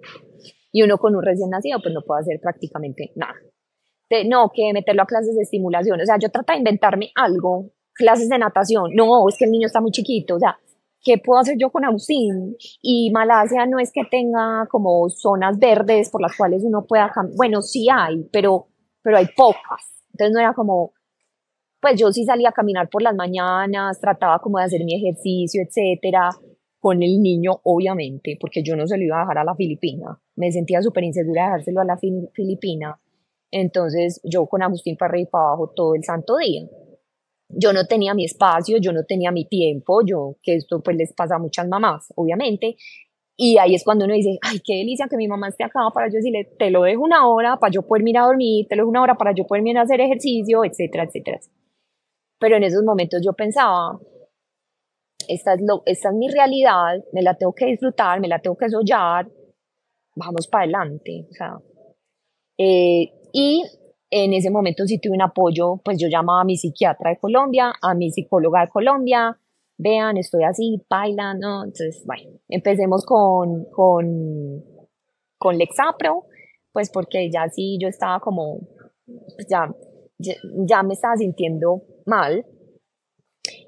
[0.72, 3.34] Y uno con un recién nacido, pues no puede hacer prácticamente nada.
[4.24, 6.00] No, que meterlo a clases de estimulación.
[6.00, 8.90] O sea, yo trato de inventarme algo, clases de natación.
[8.94, 10.36] No, es que el niño está muy chiquito.
[10.36, 10.58] O sea,
[11.02, 12.56] ¿qué puedo hacer yo con Agustín?
[12.82, 17.62] Y Malasia no es que tenga como zonas verdes por las cuales uno pueda, bueno,
[17.62, 18.68] sí hay, pero,
[19.02, 20.04] pero hay pocas.
[20.12, 20.92] Entonces no era como,
[21.80, 25.62] pues yo sí salía a caminar por las mañanas, trataba como de hacer mi ejercicio,
[25.62, 26.30] etcétera,
[26.78, 30.18] con el niño, obviamente, porque yo no se lo iba a dejar a la Filipina.
[30.34, 32.98] Me sentía súper insegura de dejárselo a la Filipina.
[33.50, 36.62] Entonces yo con Agustín para arriba y para abajo todo el santo día.
[37.48, 41.12] Yo no tenía mi espacio, yo no tenía mi tiempo, yo, que esto pues les
[41.12, 42.76] pasa a muchas mamás, obviamente,
[43.42, 46.08] y ahí es cuando uno dice, ay, qué delicia que mi mamá esté acá para
[46.08, 48.82] yo decirle, te lo dejo una hora para yo poder ir a dormir, te lo
[48.82, 51.40] dejo una hora para yo poder ir a hacer ejercicio, etcétera, etcétera.
[52.38, 53.98] Pero en esos momentos yo pensaba,
[55.26, 58.58] esta es, lo, esta es mi realidad, me la tengo que disfrutar, me la tengo
[58.58, 59.26] que sollar,
[60.16, 61.26] vamos para adelante.
[61.30, 61.58] O sea,
[62.58, 63.64] eh, y
[64.10, 67.72] en ese momento sí tuve un apoyo, pues yo llamaba a mi psiquiatra de Colombia,
[67.80, 69.38] a mi psicóloga de Colombia,
[69.78, 71.64] vean, estoy así, bailan, ¿no?
[71.64, 74.64] Entonces, bueno, empecemos con, con,
[75.38, 76.24] con Lexapro,
[76.72, 78.58] pues porque ya sí yo estaba como,
[79.06, 79.72] pues ya,
[80.18, 82.44] ya, me estaba sintiendo mal.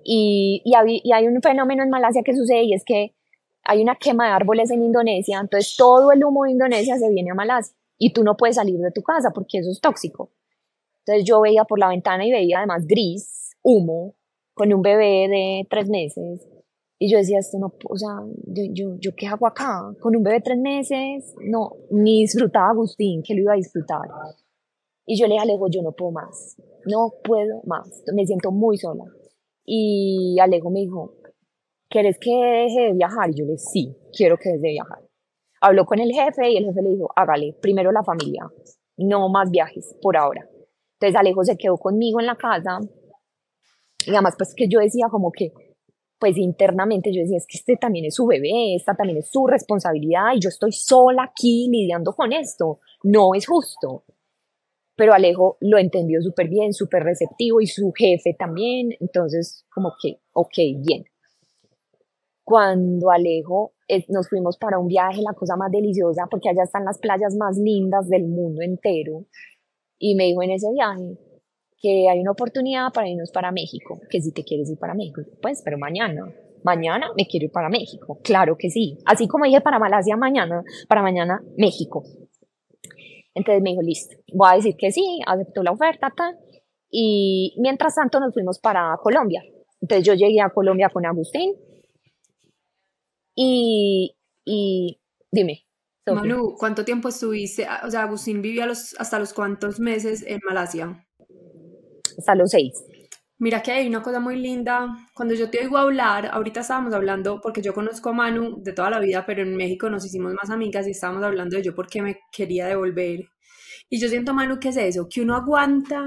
[0.04, 3.14] Y, y hay un fenómeno en Malasia que sucede y es que
[3.64, 7.30] hay una quema de árboles en Indonesia, entonces todo el humo de Indonesia se viene
[7.30, 10.32] a Malasia y tú no puedes salir de tu casa porque eso es tóxico.
[11.04, 14.16] Entonces yo veía por la ventana y veía además gris, humo,
[14.54, 16.48] con un bebé de tres meses.
[16.98, 18.10] Y yo decía, esto no, o sea,
[18.46, 22.70] yo, yo, yo, qué hago acá con un bebé de tres meses, no, ni disfrutaba
[22.70, 24.08] Agustín, que lo iba a disfrutar.
[25.06, 28.78] Y yo le dije Alejo, yo no puedo más, no puedo más, me siento muy
[28.78, 29.04] sola.
[29.64, 31.14] Y Alejo me dijo,
[31.88, 33.30] ¿quieres que deje de viajar?
[33.30, 35.01] Y yo le dije, sí, quiero que deje de viajar.
[35.64, 38.50] Habló con el jefe y el jefe le dijo, hágale, primero la familia,
[38.96, 40.46] no más viajes por ahora.
[40.94, 42.80] Entonces Alejo se quedó conmigo en la casa
[44.06, 45.52] y además, pues que yo decía como que,
[46.18, 49.46] pues internamente yo decía, es que este también es su bebé, esta también es su
[49.46, 54.04] responsabilidad y yo estoy sola aquí lidiando con esto, no es justo.
[54.94, 60.20] Pero Alejo lo entendió súper bien, súper receptivo y su jefe también, entonces como que,
[60.32, 61.04] ok, bien.
[62.44, 66.84] Cuando Alejo eh, nos fuimos para un viaje, la cosa más deliciosa, porque allá están
[66.84, 69.26] las playas más lindas del mundo entero,
[69.98, 71.18] y me dijo en ese viaje,
[71.76, 75.20] que hay una oportunidad para irnos para México, que si te quieres ir para México,
[75.42, 76.24] pues, pero mañana,
[76.64, 80.64] mañana me quiero ir para México, claro que sí, así como dije para Malasia mañana,
[80.88, 82.02] para mañana México.
[83.34, 86.38] Entonces me dijo, listo, voy a decir que sí, aceptó la oferta, tal,
[86.90, 89.42] y mientras tanto nos fuimos para Colombia.
[89.82, 91.54] Entonces yo llegué a Colombia con Agustín
[93.34, 95.64] y, y dime.
[96.06, 97.66] Manu, ¿cuánto tiempo estuviste?
[97.84, 101.06] O sea, Agustín los, hasta los cuántos meses en Malasia
[102.18, 102.72] hasta los seis.
[103.38, 105.08] Mira que hay una cosa muy linda.
[105.14, 108.90] Cuando yo te oigo hablar, ahorita estábamos hablando, porque yo conozco a Manu de toda
[108.90, 112.02] la vida, pero en México nos hicimos más amigas y estábamos hablando de yo porque
[112.02, 113.24] me quería devolver.
[113.90, 115.08] Y yo siento, Manu, ¿qué es eso?
[115.08, 116.04] Que uno aguanta,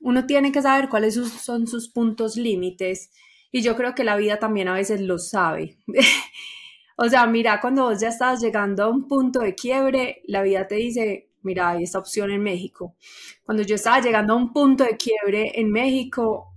[0.00, 3.10] uno tiene que saber cuáles son sus puntos límites.
[3.54, 5.78] Y yo creo que la vida también a veces lo sabe.
[6.96, 10.66] o sea, mira, cuando vos ya estás llegando a un punto de quiebre, la vida
[10.66, 12.96] te dice, mira, hay esta opción en México.
[13.44, 16.52] Cuando yo estaba llegando a un punto de quiebre en México,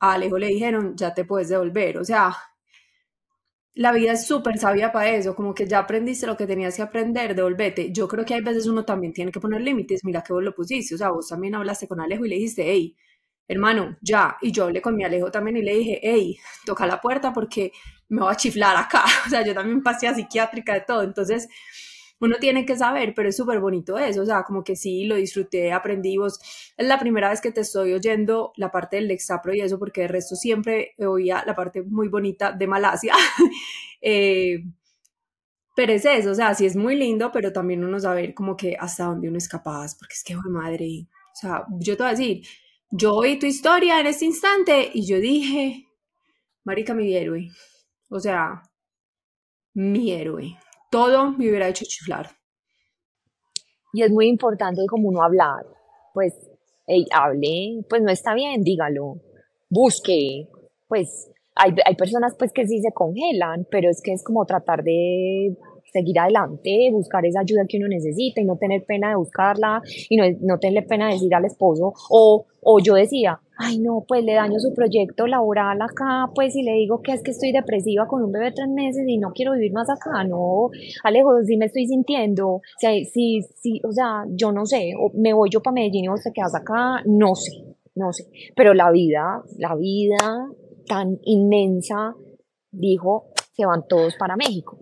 [0.00, 1.98] a Alejo le dijeron, ya te puedes devolver.
[1.98, 2.34] O sea,
[3.74, 6.82] la vida es súper sabia para eso, como que ya aprendiste lo que tenías que
[6.82, 7.92] aprender, devolvete.
[7.92, 10.54] Yo creo que hay veces uno también tiene que poner límites, mira que vos lo
[10.54, 12.96] pusiste, o sea, vos también hablaste con Alejo y le dijiste, hey,
[13.48, 17.00] hermano, ya, y yo hablé con mi Alejo también y le dije, hey, toca la
[17.00, 17.72] puerta porque
[18.08, 21.48] me voy a chiflar acá, o sea, yo también pasé a psiquiátrica de todo, entonces
[22.20, 25.14] uno tiene que saber, pero es súper bonito eso, o sea, como que sí, lo
[25.14, 26.16] disfruté, aprendí.
[26.16, 26.40] Vos.
[26.76, 30.02] Es la primera vez que te estoy oyendo la parte del Lexapro y eso, porque
[30.02, 33.14] de resto siempre oía la parte muy bonita de Malasia.
[34.02, 34.64] eh,
[35.76, 38.76] pero es eso, o sea, sí es muy lindo, pero también uno saber como que
[38.76, 42.08] hasta dónde uno es capaz, porque es que, oh, madre, o sea, yo te voy
[42.08, 42.42] a decir,
[42.90, 45.86] yo oí tu historia en este instante y yo dije,
[46.64, 47.48] marica, mi héroe,
[48.08, 48.62] o sea,
[49.74, 50.58] mi héroe.
[50.90, 52.30] Todo me hubiera hecho chiflar.
[53.92, 55.66] Y es muy importante como uno hablar,
[56.14, 56.34] pues,
[56.86, 59.16] hey, hable, pues no está bien, dígalo,
[59.68, 60.48] busque,
[60.86, 64.82] pues hay, hay personas pues que sí se congelan, pero es que es como tratar
[64.82, 65.56] de
[65.92, 70.16] seguir adelante, buscar esa ayuda que uno necesita y no tener pena de buscarla y
[70.16, 74.24] no, no tenerle pena de decir al esposo o, o yo decía, ay no, pues
[74.24, 78.06] le daño su proyecto laboral acá, pues y le digo que es que estoy depresiva
[78.06, 80.70] con un bebé de tres meses y no quiero vivir más acá, no,
[81.02, 85.10] Alejo, si me estoy sintiendo, o sea, si, si, o sea, yo no sé, o
[85.14, 88.24] me voy yo para Medellín y vos te quedas acá, no sé, no sé,
[88.54, 90.48] pero la vida, la vida
[90.86, 92.14] tan inmensa,
[92.70, 94.78] dijo, se van todos para México.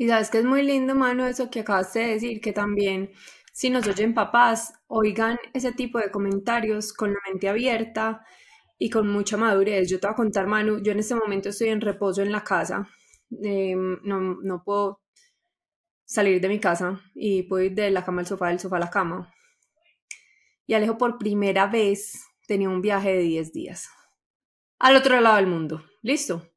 [0.00, 3.10] Y sabes que es muy lindo, mano, eso que acabas de decir, que también
[3.52, 8.24] si nos oyen papás, oigan ese tipo de comentarios con la mente abierta
[8.78, 9.90] y con mucha madurez.
[9.90, 12.42] Yo te voy a contar, Manu, yo en este momento estoy en reposo en la
[12.42, 12.88] casa,
[13.42, 15.02] em, no, no puedo
[16.06, 18.80] salir de mi casa y puedo ir de la cama al sofá, del sofá a
[18.80, 19.30] la cama.
[20.66, 23.90] Y Alejo por primera vez tenía un viaje de 10 días
[24.78, 25.84] al otro lado del mundo.
[26.00, 26.48] Listo.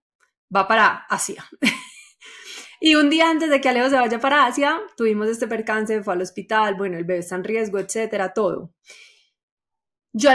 [0.56, 1.45] Va para Asia.
[2.86, 6.15] y un día antes de que Alejo se vaya para Asia, tuvimos este percance, fue
[6.15, 8.74] al hospital, bueno, el bebé está en riesgo, etcétera, todo.
[10.12, 10.30] Yo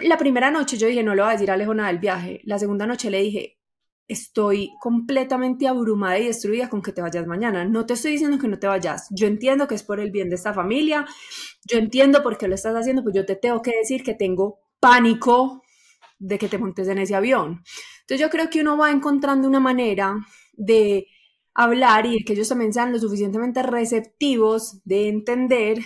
[0.00, 2.40] la primera noche yo dije, no le voy a decir a Alejo nada del viaje.
[2.42, 3.60] La segunda noche le dije,
[4.08, 7.64] estoy completamente abrumada y destruida con que te vayas mañana.
[7.64, 9.06] No te estoy diciendo que no te vayas.
[9.12, 11.06] Yo entiendo que es por el bien de esta familia.
[11.70, 14.58] Yo entiendo por qué lo estás haciendo, pues yo te tengo que decir que tengo
[14.80, 15.62] pánico
[16.18, 17.62] de que te montes en ese avión.
[18.00, 20.16] Entonces yo creo que uno va encontrando una manera
[20.54, 21.06] de
[21.54, 25.78] hablar y que ellos también sean lo suficientemente receptivos de entender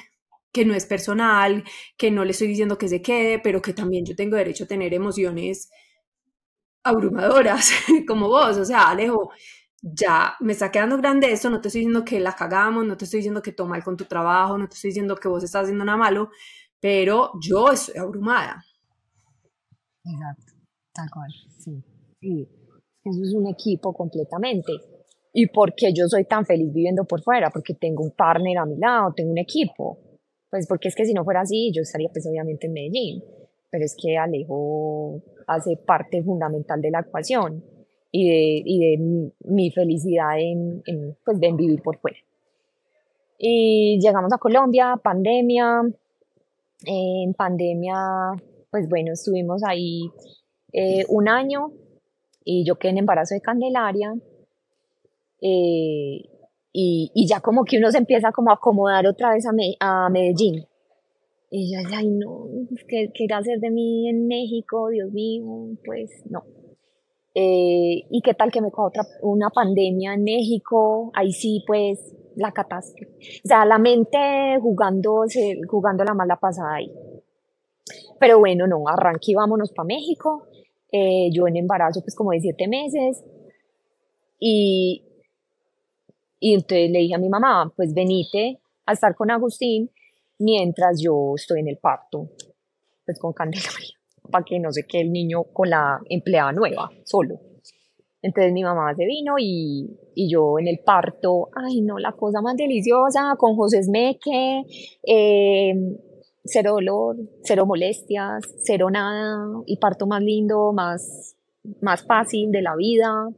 [0.53, 1.65] que no es personal,
[1.99, 4.69] que no le estoy diciendo que se quede, pero que también yo tengo derecho a
[4.69, 5.71] tener emociones
[6.83, 7.71] abrumadoras
[8.09, 8.57] como vos.
[8.57, 9.31] O sea, Alejo,
[9.83, 13.05] ya me está quedando grande esto, no te estoy diciendo que la cagamos, no te
[13.05, 15.65] estoy diciendo que toma mal con tu trabajo, no te estoy diciendo que vos estás
[15.65, 16.31] haciendo nada malo,
[16.81, 18.65] pero yo estoy abrumada.
[20.05, 20.53] Exacto,
[20.95, 21.83] tal cual, sí.
[22.21, 22.49] sí.
[23.05, 24.73] Eso es un equipo completamente.
[25.39, 27.51] ¿Y por qué yo soy tan feliz viviendo por fuera?
[27.51, 29.99] Porque tengo un partner a mi lado, tengo un equipo.
[30.49, 33.23] Pues porque es que si no fuera así, yo estaría pues obviamente en Medellín.
[33.71, 37.63] Pero es que Alejo hace parte fundamental de la ecuación
[38.11, 42.17] y de, y de mi felicidad en, en, pues, en vivir por fuera.
[43.39, 45.83] Y llegamos a Colombia, pandemia.
[46.87, 47.95] En pandemia
[48.71, 50.11] pues bueno, estuvimos ahí
[50.73, 51.73] eh, un año
[52.45, 54.15] y yo quedé en embarazo de Candelaria.
[55.41, 56.29] Eh,
[56.73, 60.11] y, y, ya como que uno se empieza como a acomodar otra vez a, a
[60.11, 60.67] Medellín.
[61.51, 62.49] Y yo ay no,
[62.89, 64.89] ¿qué, ¿qué irá a hacer de mí en México?
[64.89, 65.45] Dios mío,
[65.85, 66.45] pues no.
[67.39, 71.11] Eh, ¿Y qué tal que me coja otra, una pandemia en México?
[71.15, 73.13] Ahí sí, pues, la catástrofe.
[73.45, 75.25] O sea, la mente jugando,
[75.69, 76.91] jugando la mala pasada ahí.
[78.19, 80.47] Pero bueno, no, arranqué y vámonos para México.
[80.91, 83.23] Eh, yo en embarazo pues como de siete meses.
[84.41, 85.06] Y,
[86.39, 89.91] y entonces le dije a mi mamá, pues venite a estar con Agustín
[90.39, 92.31] mientras yo estoy en el parto,
[93.05, 93.97] pues con Candelaria,
[94.31, 97.41] para que no se quede el niño con la empleada nueva, solo.
[98.23, 102.41] Entonces mi mamá se vino y, y, yo en el parto, ay no, la cosa
[102.41, 104.63] más deliciosa, con José Esmeque,
[105.07, 105.75] eh,
[106.47, 111.37] cero dolor, cero molestias, cero nada, y parto más lindo, más,
[111.81, 113.29] más fácil de la vida.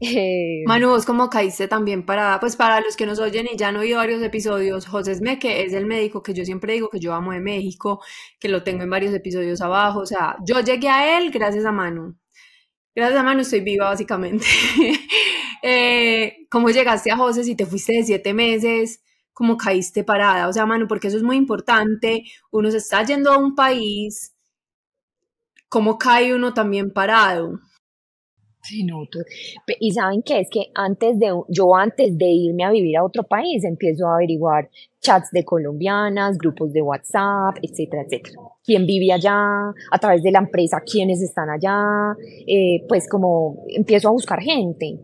[0.00, 3.68] Eh, Manu, vos como caíste también para, pues para los que nos oyen y ya
[3.68, 7.14] han oído varios episodios, José Esmeque es el médico que yo siempre digo que yo
[7.14, 8.00] amo de México,
[8.38, 11.72] que lo tengo en varios episodios abajo, o sea, yo llegué a él gracias a
[11.72, 12.16] Manu.
[12.94, 14.44] Gracias a Manu estoy viva básicamente.
[15.62, 19.00] eh, ¿Cómo llegaste a José si te fuiste de siete meses?
[19.38, 20.48] como caíste parada.
[20.48, 22.24] O sea, mano, porque eso es muy importante.
[22.50, 24.34] Uno se está yendo a un país,
[25.68, 27.60] ¿cómo cae uno también parado?
[28.62, 29.04] Sí, no,
[29.80, 33.22] y saben qué es que antes de yo antes de irme a vivir a otro
[33.22, 34.68] país empiezo a averiguar
[35.00, 38.40] chats de colombianas, grupos de WhatsApp, etcétera, etcétera.
[38.64, 39.70] ¿Quién vive allá?
[39.90, 42.16] A través de la empresa, ¿quiénes están allá?
[42.46, 45.00] Eh, pues como empiezo a buscar gente.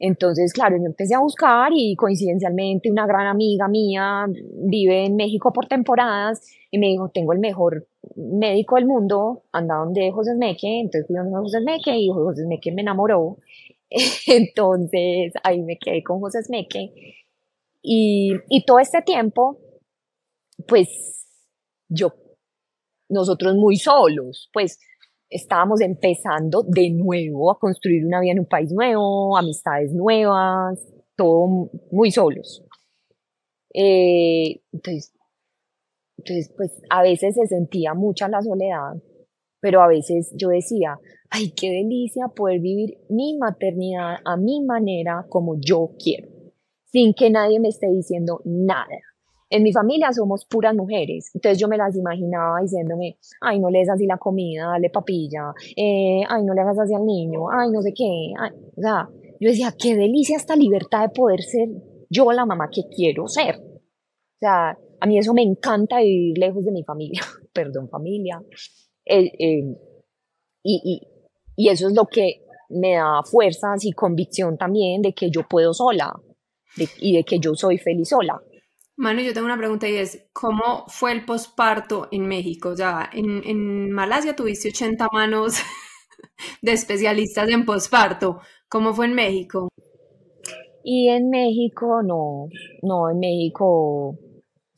[0.00, 5.52] Entonces, claro, yo empecé a buscar y coincidencialmente una gran amiga mía vive en México
[5.52, 10.80] por temporadas y me dijo, tengo el mejor médico del mundo, anda donde José Meque,
[10.80, 13.38] entonces fui donde José Meque y José Meque me enamoró.
[14.26, 16.92] Entonces ahí me quedé con José Meque
[17.82, 19.58] y, y todo este tiempo,
[20.66, 21.26] pues
[21.88, 22.12] yo,
[23.08, 24.78] nosotros muy solos, pues
[25.30, 30.78] estábamos empezando de nuevo a construir una vida en un país nuevo, amistades nuevas,
[31.16, 32.64] todo muy solos.
[33.72, 35.12] Eh, entonces,
[36.18, 39.00] entonces, pues a veces se sentía mucha la soledad,
[39.60, 40.98] pero a veces yo decía,
[41.30, 46.28] ay, qué delicia poder vivir mi maternidad a mi manera como yo quiero,
[46.84, 48.86] sin que nadie me esté diciendo nada.
[49.50, 53.78] En mi familia somos puras mujeres, entonces yo me las imaginaba diciéndome, ay, no le
[53.78, 57.70] des así la comida, dale papilla, eh, ay, no le hagas así al niño, ay,
[57.70, 58.34] no sé qué.
[58.76, 59.08] O sea,
[59.40, 61.68] yo decía, qué delicia esta libertad de poder ser
[62.10, 63.56] yo la mamá que quiero ser.
[63.56, 67.22] O sea, a mí eso me encanta vivir lejos de mi familia,
[67.52, 68.42] perdón, familia.
[69.04, 69.76] Eh, eh,
[70.62, 71.02] y,
[71.56, 75.72] y eso es lo que me da fuerzas y convicción también de que yo puedo
[75.72, 76.14] sola
[77.00, 78.40] y de que yo soy feliz sola.
[78.96, 82.70] Manu, yo tengo una pregunta y es, ¿cómo fue el posparto en México?
[82.70, 85.54] O sea, en, en Malasia tuviste 80 manos
[86.62, 88.40] de especialistas en posparto.
[88.68, 89.68] ¿Cómo fue en México?
[90.82, 92.48] Y en México, no,
[92.82, 94.18] no, en México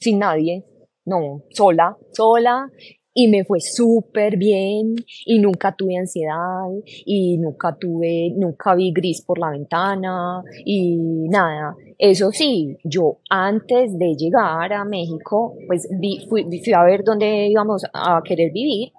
[0.01, 0.65] sin nadie,
[1.05, 2.69] no, sola, sola,
[3.13, 4.95] y me fue súper bien
[5.27, 6.69] y nunca tuve ansiedad
[7.05, 11.75] y nunca tuve, nunca vi gris por la ventana y nada.
[11.99, 15.89] Eso sí, yo antes de llegar a México, pues
[16.29, 18.93] fui a ver dónde íbamos a querer vivir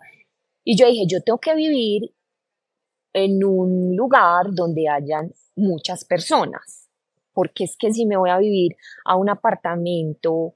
[0.64, 2.14] y yo dije, yo tengo que vivir
[3.14, 6.90] en un lugar donde hayan muchas personas,
[7.34, 8.76] porque es que si me voy a vivir
[9.06, 10.56] a un apartamento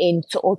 [0.00, 0.56] en, o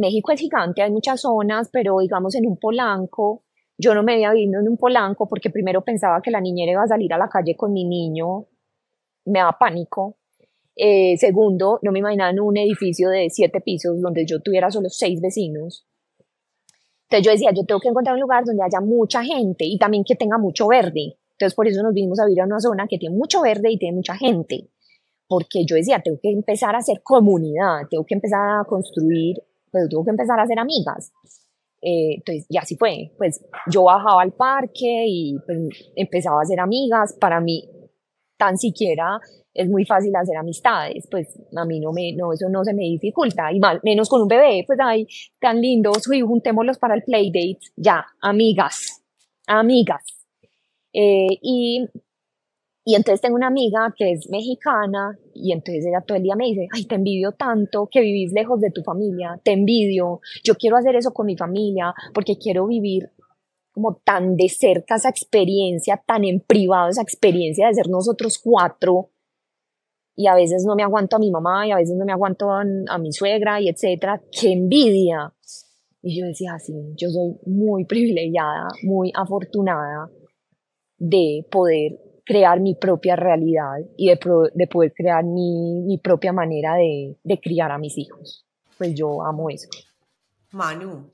[0.00, 3.42] México es gigante, hay muchas zonas, pero digamos en un Polanco,
[3.76, 6.82] yo no me había vivido en un Polanco porque primero pensaba que la niñera iba
[6.82, 8.46] a salir a la calle con mi niño,
[9.26, 10.16] me daba pánico.
[10.76, 14.88] Eh, segundo, no me imaginaba en un edificio de siete pisos donde yo tuviera solo
[14.88, 15.86] seis vecinos.
[17.04, 20.04] Entonces yo decía, yo tengo que encontrar un lugar donde haya mucha gente y también
[20.04, 21.18] que tenga mucho verde.
[21.32, 23.78] Entonces por eso nos vinimos a vivir a una zona que tiene mucho verde y
[23.78, 24.70] tiene mucha gente
[25.28, 29.36] porque yo decía, tengo que empezar a hacer comunidad, tengo que empezar a construir,
[29.70, 31.12] pues tengo que empezar a hacer amigas.
[31.82, 35.58] Eh, entonces, ya así fue, pues yo bajaba al parque y pues,
[35.96, 37.68] empezaba a hacer amigas, para mí
[38.38, 39.20] tan siquiera
[39.52, 42.82] es muy fácil hacer amistades, pues a mí no me, no, eso no se me
[42.82, 45.06] dificulta, y mal, menos con un bebé, pues ay,
[45.38, 49.04] tan lindo, y juntémoslos para el playdate, ya, amigas,
[49.46, 50.02] amigas.
[50.92, 51.86] Eh, y
[52.84, 56.46] y entonces tengo una amiga que es mexicana y entonces ella todo el día me
[56.46, 60.76] dice, ay, te envidio tanto que vivís lejos de tu familia, te envidio, yo quiero
[60.76, 63.10] hacer eso con mi familia porque quiero vivir
[63.72, 69.10] como tan de cerca esa experiencia, tan en privado esa experiencia de ser nosotros cuatro
[70.14, 72.50] y a veces no me aguanto a mi mamá y a veces no me aguanto
[72.50, 75.32] a, mi suegra y etcétera, qué envidia.
[76.02, 80.10] Y yo decía así, yo soy muy privilegiada, muy afortunada
[80.98, 84.18] de poder crear mi propia realidad y de,
[84.54, 88.46] de poder crear mi, mi propia manera de, de, criar a mis hijos.
[88.78, 89.68] Pues yo amo eso.
[90.50, 91.10] Manu,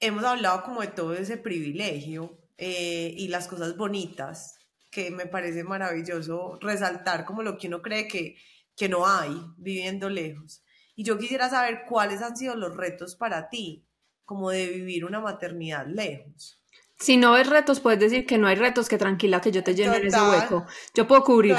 [0.00, 4.56] hemos hablado como de todo ese privilegio eh, y las cosas bonitas,
[4.90, 8.36] que me parece maravilloso resaltar como lo que uno cree que,
[8.76, 10.62] que no hay viviendo lejos.
[10.96, 13.86] Y yo quisiera saber cuáles han sido los retos para ti,
[14.24, 16.57] como de vivir una maternidad lejos.
[16.98, 19.74] Si no ves retos, puedes decir que no hay retos, que tranquila, que yo te
[19.74, 20.66] lleno en ese hueco.
[20.94, 21.54] Yo puedo cubrir.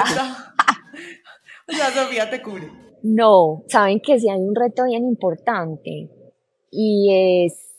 [1.67, 2.69] Ya Sofía te cubre.
[3.03, 6.09] No, saben que sí hay un reto bien importante
[6.69, 7.69] y es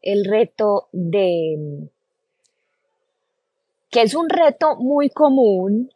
[0.00, 1.90] el reto de
[3.90, 5.90] que es un reto muy común,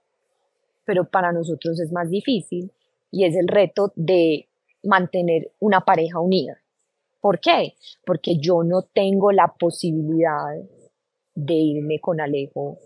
[0.84, 2.72] pero para nosotros es más difícil
[3.10, 4.48] y es el reto de
[4.82, 6.61] mantener una pareja unida.
[7.22, 7.74] ¿Por qué?
[8.04, 10.56] Porque yo no tengo la posibilidad
[11.36, 12.78] de irme con Alejo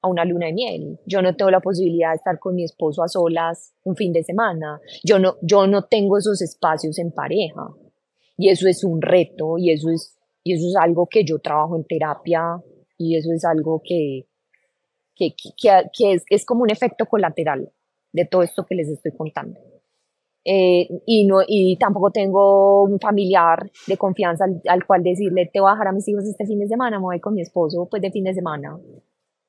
[0.00, 0.98] a una luna de miel.
[1.04, 4.24] Yo no tengo la posibilidad de estar con mi esposo a solas un fin de
[4.24, 4.80] semana.
[5.04, 7.68] Yo no, yo no tengo esos espacios en pareja.
[8.38, 11.76] Y eso es un reto y eso es, y eso es algo que yo trabajo
[11.76, 12.62] en terapia
[12.96, 14.26] y eso es algo que,
[15.14, 17.70] que, que, es, es como un efecto colateral
[18.12, 19.60] de todo esto que les estoy contando.
[20.46, 25.70] Eh, y, no, y tampoco tengo un familiar de confianza al, cual decirle, te voy
[25.70, 28.02] a dejar a mis hijos este fin de semana, me voy con mi esposo pues
[28.02, 28.78] de fin de semana.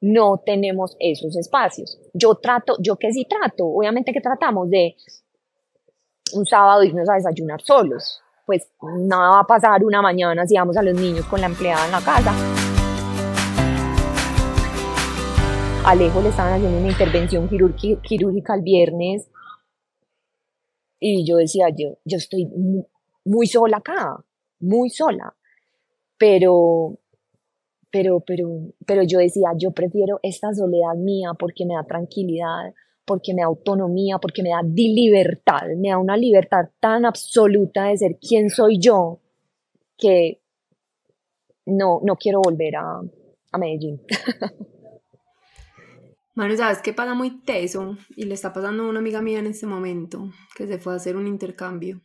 [0.01, 1.99] No tenemos esos espacios.
[2.13, 4.95] Yo trato, yo que sí trato, obviamente que tratamos de
[6.33, 8.21] un sábado irnos a desayunar solos.
[8.45, 11.85] Pues nada va a pasar una mañana si vamos a los niños con la empleada
[11.85, 12.33] en la casa.
[15.85, 19.29] Alejo le estaban haciendo una intervención quirúrgica el viernes
[21.13, 22.49] y yo decía, yo, yo estoy
[23.25, 24.23] muy sola acá,
[24.59, 25.35] muy sola.
[26.17, 26.97] Pero,
[27.91, 32.73] pero, pero, pero yo decía, yo prefiero esta soledad mía porque me da tranquilidad,
[33.05, 37.97] porque me da autonomía, porque me da libertad, me da una libertad tan absoluta de
[37.97, 39.19] ser quien soy yo
[39.97, 40.41] que
[41.65, 43.01] no, no quiero volver a,
[43.51, 44.01] a Medellín.
[46.35, 47.97] Manu, ¿sabes qué pasa muy teso?
[48.15, 50.97] Y le está pasando a una amiga mía en este momento, que se fue a
[50.97, 52.01] hacer un intercambio.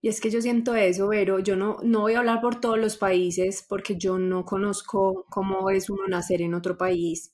[0.00, 2.78] Y es que yo siento eso, pero yo no, no voy a hablar por todos
[2.78, 7.32] los países porque yo no conozco cómo es uno nacer en otro país.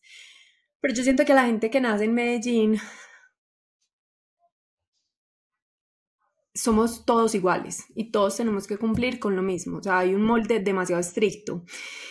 [0.80, 2.78] Pero yo siento que la gente que nace en Medellín
[6.54, 9.78] somos todos iguales y todos tenemos que cumplir con lo mismo.
[9.78, 11.64] O sea, hay un molde demasiado estricto.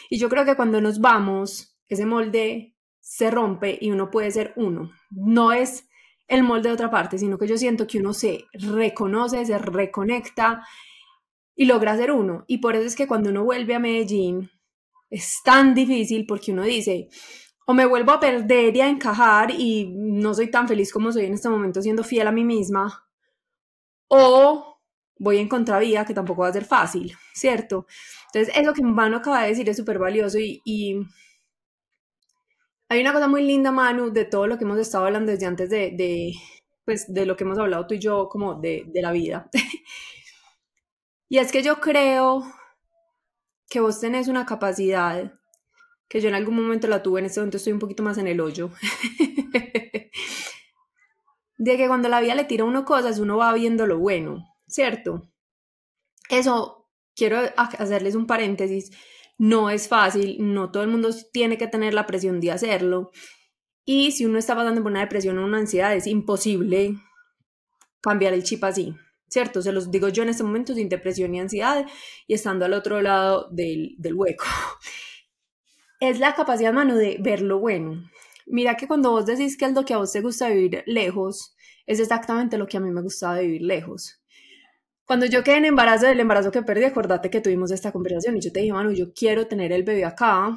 [0.10, 2.76] Y yo creo que cuando nos vamos, ese molde
[3.10, 4.92] se rompe y uno puede ser uno.
[5.10, 5.90] No es
[6.28, 10.64] el molde de otra parte, sino que yo siento que uno se reconoce, se reconecta
[11.56, 12.46] y logra ser uno.
[12.46, 14.52] Y por eso es que cuando uno vuelve a Medellín
[15.10, 17.10] es tan difícil porque uno dice,
[17.66, 21.26] o me vuelvo a perder y a encajar y no soy tan feliz como soy
[21.26, 23.10] en este momento siendo fiel a mí misma,
[24.08, 24.78] o
[25.18, 27.88] voy en contravía, que tampoco va a ser fácil, ¿cierto?
[28.28, 31.08] Entonces, eso que Manu acaba de decir es súper valioso y,
[32.90, 35.70] hay una cosa muy linda, Manu, de todo lo que hemos estado hablando desde antes
[35.70, 36.34] de,
[36.84, 39.50] pues, de lo que hemos hablado tú y yo, como de, de la vida.
[41.30, 42.44] y es que yo creo
[43.70, 45.34] que vos tenés una capacidad
[46.10, 48.28] que yo en algún momento la tuve, en este momento estoy un poquito más en
[48.28, 48.72] el hoyo.
[51.60, 54.48] de que cuando la vida le tira a uno cosas, uno va viendo lo bueno,
[54.68, 55.30] ¿cierto?
[56.30, 58.92] Eso, quiero hacerles un paréntesis,
[59.40, 63.10] no es fácil, no todo el mundo tiene que tener la presión de hacerlo.
[63.86, 66.98] Y si uno está pasando por una depresión o una ansiedad, es imposible
[68.02, 68.96] cambiar el chip así,
[69.30, 69.62] ¿cierto?
[69.62, 71.88] Se los digo yo en este momento sin depresión y ansiedad
[72.28, 74.46] y estando al otro lado del, del hueco.
[76.02, 78.10] Es la capacidad, mano, de ver lo bueno.
[78.46, 81.54] Mira que cuando vos decís que es lo que a vos te gusta vivir lejos,
[81.86, 84.19] es exactamente lo que a mí me gustaba vivir lejos.
[85.10, 88.42] Cuando yo quedé en embarazo, del embarazo que perdí, acordate que tuvimos esta conversación y
[88.42, 90.56] yo te dije, Manu, yo quiero tener el bebé acá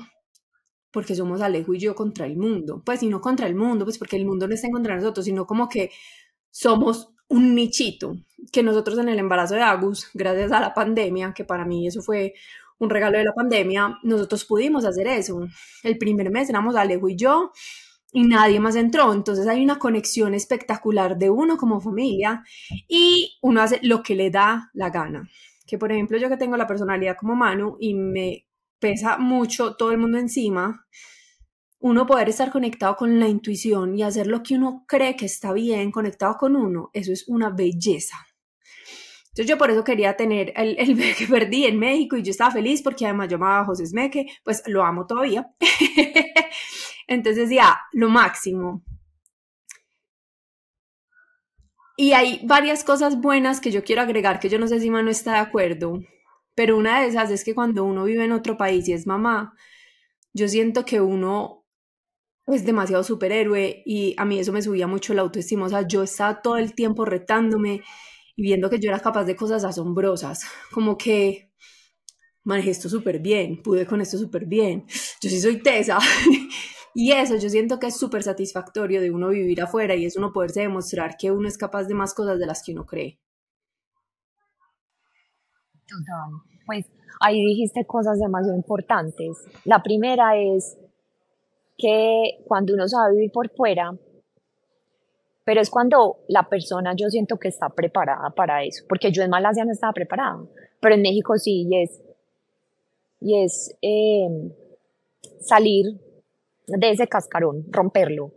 [0.91, 2.83] porque somos Alejo y yo contra el mundo.
[2.85, 5.01] Pues, y no contra el mundo, pues porque el mundo no está en contra de
[5.01, 5.91] nosotros, sino como que
[6.51, 8.15] somos un nichito,
[8.53, 12.03] que nosotros en el embarazo de Agus, gracias a la pandemia, que para mí eso
[12.03, 12.35] fue
[12.79, 15.49] un regalo de la pandemia, nosotros pudimos hacer eso.
[15.83, 17.53] El primer mes éramos Alejo y yo
[18.13, 19.13] y nadie más entró.
[19.13, 22.45] Entonces hay una conexión espectacular de uno como familia
[22.89, 25.29] y uno hace lo que le da la gana.
[25.67, 28.47] Que por ejemplo yo que tengo la personalidad como Manu y me
[28.79, 30.87] pesa mucho todo el mundo encima,
[31.79, 35.53] uno poder estar conectado con la intuición y hacer lo que uno cree que está
[35.53, 38.17] bien, conectado con uno, eso es una belleza.
[39.33, 42.51] Entonces yo por eso quería tener el, bebé que perdí en México y yo estaba
[42.51, 45.51] feliz porque además yo amaba a José Smeque, pues lo amo todavía.
[47.07, 48.83] Entonces ya, lo máximo.
[51.97, 55.11] Y hay varias cosas buenas que yo quiero agregar que yo no sé si Manu
[55.11, 56.01] está de acuerdo,
[56.55, 59.55] pero una de esas es que cuando uno vive en otro país y es mamá,
[60.35, 61.65] yo siento que uno
[62.47, 66.03] es demasiado superhéroe y a mí eso me subía mucho la autoestima, o sea, yo
[66.03, 67.83] estaba todo el tiempo retándome
[68.37, 71.51] y viendo que yo era capaz de cosas asombrosas, como que
[72.45, 74.87] manejé esto súper bien, pude con esto súper bien,
[75.23, 75.99] yo sí soy tesa.
[76.95, 80.33] y eso yo siento que es súper satisfactorio de uno vivir afuera y es uno
[80.33, 83.19] poderse demostrar que uno es capaz de más cosas de las que uno cree.
[85.87, 86.31] Total.
[86.67, 86.87] Pues
[87.21, 89.39] ahí dijiste cosas demasiado importantes.
[89.65, 90.77] La primera es
[91.79, 93.97] que cuando uno sabe vivir por fuera,
[95.45, 99.31] pero es cuando la persona yo siento que está preparada para eso, porque yo en
[99.31, 100.45] Malasia no estaba preparada,
[100.81, 102.01] pero en México sí, y es,
[103.21, 104.29] y es eh,
[105.41, 106.01] salir
[106.67, 108.33] de ese cascarón, romperlo,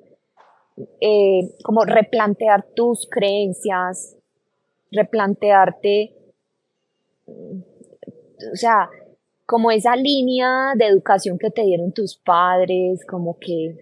[0.99, 4.17] eh, como replantear tus creencias,
[4.91, 6.15] replantearte,
[7.27, 8.89] o sea,
[9.45, 13.77] como esa línea de educación que te dieron tus padres, como que,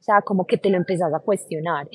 [0.00, 1.88] o sea, como que te lo empezás a cuestionar.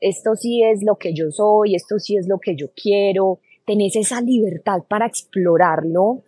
[0.00, 3.96] Esto sí es lo que yo soy, esto sí es lo que yo quiero, tenés
[3.96, 6.22] esa libertad para explorarlo.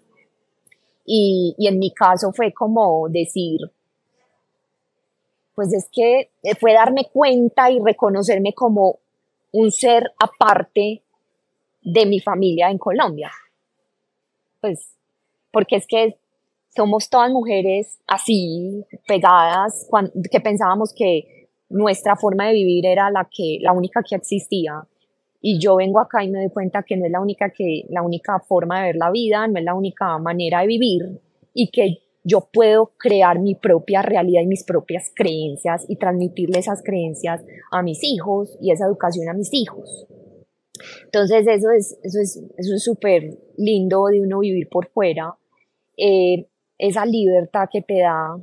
[1.05, 3.61] Y, en mi caso fue como decir,
[5.59, 6.30] pues es que
[6.61, 9.00] fue darme cuenta y reconocerme como
[9.50, 11.02] un ser aparte
[11.82, 13.32] de mi familia en Colombia.
[14.61, 14.94] Pues,
[15.50, 16.16] porque es que
[16.76, 19.90] somos todas mujeres así, pegadas,
[20.30, 24.86] que pensábamos que nuestra forma de vivir era la que la única que existía
[25.40, 28.02] y yo vengo acá y me doy cuenta que no es la única que la
[28.02, 31.20] única forma de ver la vida, no es la única manera de vivir
[31.52, 36.82] y que yo puedo crear mi propia realidad y mis propias creencias y transmitirle esas
[36.82, 40.06] creencias a mis hijos y esa educación a mis hijos.
[41.04, 45.36] Entonces eso es eso es eso es súper lindo de uno vivir por fuera,
[45.96, 46.46] eh,
[46.78, 48.36] esa libertad que te da,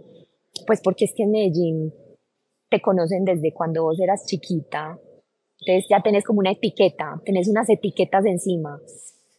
[0.67, 1.93] pues porque es que en Medellín
[2.69, 4.99] te conocen desde cuando vos eras chiquita.
[5.61, 8.80] Entonces ya tenés como una etiqueta, tenés unas etiquetas encima.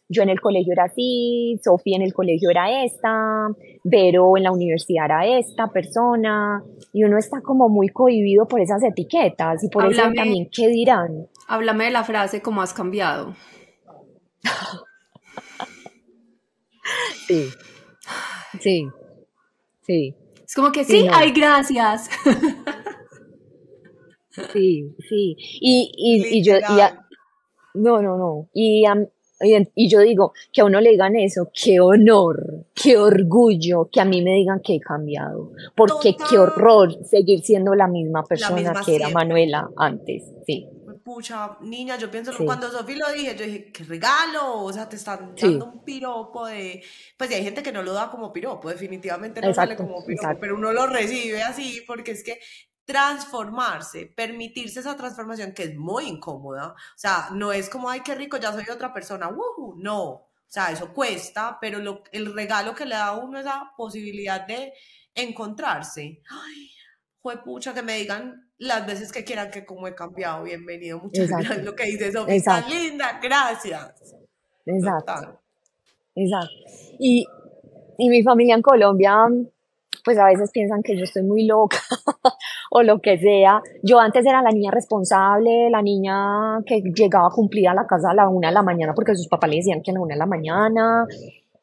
[0.09, 3.47] Yo en el colegio era así, Sofía en el colegio era esta,
[3.83, 8.81] Vero en la universidad era esta persona, y uno está como muy cohibido por esas
[8.83, 11.27] etiquetas y por eso también, ¿qué dirán?
[11.47, 13.35] Háblame de la frase ¿cómo has cambiado?
[17.27, 17.49] sí,
[18.61, 18.87] sí,
[19.81, 20.15] sí.
[20.45, 22.09] Es como que sí, hay gracias.
[24.53, 25.35] Sí, sí.
[25.59, 26.53] Y, y, y yo,
[27.73, 28.49] no, no, no.
[28.53, 28.85] Y,
[29.39, 34.05] y, yo digo, que a uno le digan eso, qué honor, qué orgullo que a
[34.05, 35.51] mí me digan que he cambiado.
[35.75, 40.67] Porque qué horror seguir siendo la misma persona que era Manuela antes, sí.
[41.03, 44.97] Pucha, niña, yo pienso, cuando Sofía lo dije, yo dije, qué regalo, o sea, te
[44.97, 46.83] están dando un piropo de,
[47.15, 50.55] pues hay gente que no lo da como piropo, definitivamente no sale como piropo, pero
[50.55, 52.39] uno lo recibe así, porque es que
[52.87, 56.69] transformarse, permitirse esa transformación que es muy incómoda.
[56.69, 59.29] O sea, no es como, ay, qué rico, ya soy otra persona,
[59.75, 60.03] no.
[60.03, 63.73] O sea, eso cuesta, pero lo, el regalo que le da a uno es la
[63.75, 64.71] posibilidad de
[65.13, 66.21] encontrarse.
[66.29, 66.71] Ay,
[67.21, 70.43] fue pucha que me digan las veces que quieran que como he cambiado.
[70.43, 71.65] Bienvenido, muchas gracias.
[71.65, 74.15] Lo que dice Sofía, linda, gracias.
[74.65, 75.41] Exacto.
[76.15, 76.55] Exacto.
[76.99, 77.27] Y,
[77.97, 79.27] y mi familia en Colombia
[80.07, 81.81] pues a veces piensan que yo estoy muy loca
[82.77, 83.61] o lo que sea.
[83.83, 88.11] Yo antes era la niña responsable, la niña que llegaba a cumplir a la casa
[88.11, 90.15] a la una de la mañana porque sus papás le decían que a la una
[90.15, 91.05] de la mañana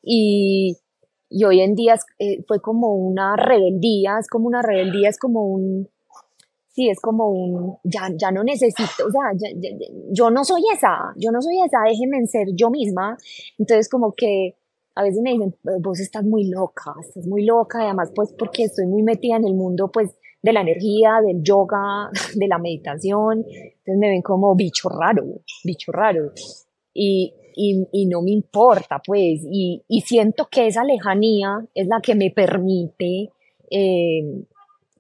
[0.02, 0.76] y,
[1.30, 5.46] y hoy en día eh, fue como una rebeldía, es como una rebeldía, es como
[5.46, 5.88] un,
[6.68, 9.32] sí, es como un, ya, ya no necesito, o sea,
[10.12, 13.16] yo no soy esa, yo no soy esa, déjenme ser yo misma.
[13.58, 14.56] Entonces como que
[14.96, 18.64] a veces me dicen, vos estás muy loca, estás muy loca, y además pues porque
[18.64, 20.10] estoy muy metida en el mundo pues
[20.44, 25.24] de la energía, del yoga, de la meditación, entonces me ven como bicho raro,
[25.64, 26.32] bicho raro.
[26.92, 32.14] Y, y, no me importa, pues, y, y, siento que esa lejanía es la que
[32.14, 33.30] me permite
[33.70, 34.44] eh,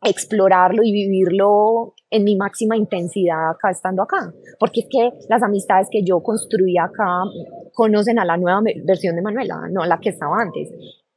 [0.02, 5.88] explorarlo y vivirlo en mi máxima intensidad acá estando acá, porque es que las amistades
[5.90, 7.22] que yo construí acá
[7.74, 10.70] conocen a la nueva versión de Manuela, no a la que estaba antes.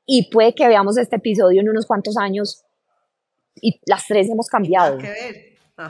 [0.06, 2.66] Y puede que veamos este episodio en unos cuantos años
[3.62, 4.97] y las tres hemos cambiado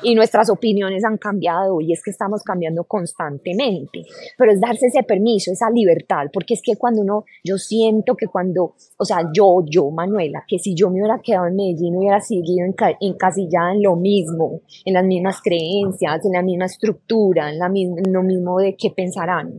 [0.02, 4.04] y nuestras opiniones han cambiado y es que estamos cambiando constantemente,
[4.38, 8.28] pero es darse ese permiso, esa libertad, porque es que cuando uno, yo siento que
[8.28, 12.20] cuando, o sea, yo, yo, Manuela, que si yo me hubiera quedado en Medellín, hubiera
[12.20, 12.68] seguido
[13.00, 18.12] encasillada en lo mismo, en las mismas creencias, en la misma estructura, en, la en
[18.12, 19.54] lo mismo de qué pensarán.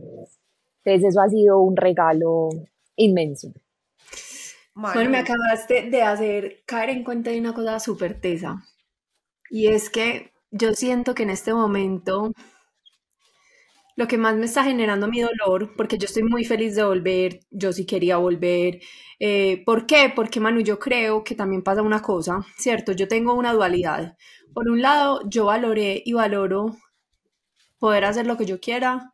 [0.83, 2.49] Entonces eso ha sido un regalo
[2.95, 3.51] inmenso.
[4.81, 8.63] Bueno, me acabaste de hacer caer en cuenta de una cosa súper tesa.
[9.49, 12.31] Y es que yo siento que en este momento
[13.95, 17.41] lo que más me está generando mi dolor, porque yo estoy muy feliz de volver,
[17.51, 18.79] yo sí quería volver.
[19.19, 20.13] Eh, ¿Por qué?
[20.15, 22.93] Porque Manu, yo creo que también pasa una cosa, ¿cierto?
[22.93, 24.15] Yo tengo una dualidad.
[24.53, 26.77] Por un lado, yo valoré y valoro
[27.77, 29.13] poder hacer lo que yo quiera,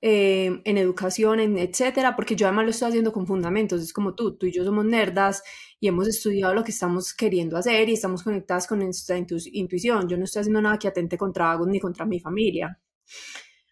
[0.00, 4.14] eh, en educación, en etcétera, porque yo además lo estoy haciendo con fundamentos, es como
[4.14, 5.42] tú, tú y yo somos nerdas
[5.80, 10.16] y hemos estudiado lo que estamos queriendo hacer y estamos conectadas con nuestra intuición, yo
[10.16, 12.78] no estoy haciendo nada que atente contra Agos ni contra mi familia.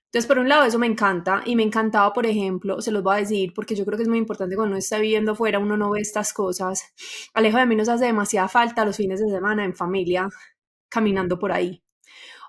[0.07, 3.17] Entonces, por un lado, eso me encanta y me encantaba, por ejemplo, se los voy
[3.17, 5.77] a decir, porque yo creo que es muy importante cuando uno está viviendo fuera, uno
[5.77, 6.95] no ve estas cosas.
[7.35, 10.29] Alejo de mí nos hace demasiada falta los fines de semana en familia,
[10.89, 11.83] caminando por ahí.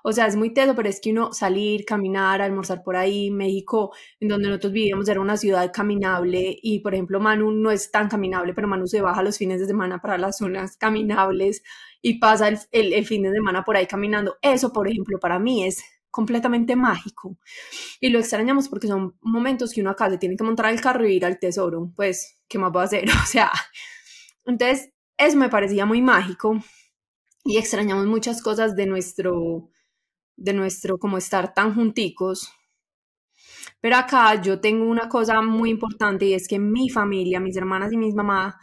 [0.02, 3.92] O sea, es muy teso, pero es que uno salir, caminar, almorzar por ahí, México,
[4.20, 8.08] en donde nosotros vivíamos, era una ciudad caminable y, por ejemplo, Manu no es tan
[8.08, 11.62] caminable, pero Manu se baja los fines de semana para las zonas caminables
[12.02, 14.36] y pasa el, el, fin de semana por ahí caminando.
[14.42, 17.36] Eso, por ejemplo, para mí es completamente mágico.
[18.00, 21.06] Y lo extrañamos porque son momentos que uno acá se tiene que montar al carro
[21.06, 21.92] y ir al tesoro.
[21.96, 23.04] Pues, ¿qué más va a hacer?
[23.22, 23.50] O sea,
[24.44, 26.58] entonces, eso me parecía muy mágico
[27.44, 29.70] y extrañamos muchas cosas de nuestro
[30.38, 32.50] de nuestro como estar tan junticos.
[33.80, 37.92] Pero acá yo tengo una cosa muy importante y es que mi familia, mis hermanas
[37.92, 38.54] y mis mamás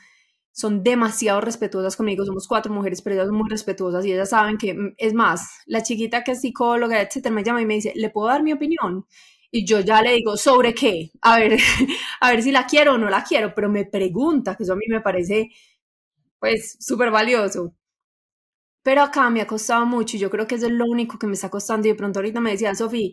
[0.51, 2.25] son demasiado respetuosas conmigo.
[2.25, 5.59] Somos cuatro mujeres, pero ellas son muy respetuosas y ellas saben que, mm, es más,
[5.65, 8.53] la chiquita que es psicóloga, etcétera, me llama y me dice, ¿le puedo dar mi
[8.53, 9.05] opinión?
[9.51, 11.11] Y yo ya le digo, ¿sobre qué?
[11.21, 11.57] A ver,
[12.21, 14.75] a ver si la quiero o no la quiero, pero me pregunta, que eso a
[14.77, 15.49] mí me parece,
[16.39, 17.73] pues, súper valioso.
[18.85, 21.33] Pero acá me ha costado mucho y yo creo que es lo único que me
[21.33, 21.87] está costando.
[21.87, 23.11] Y de pronto ahorita me decía, Sofía,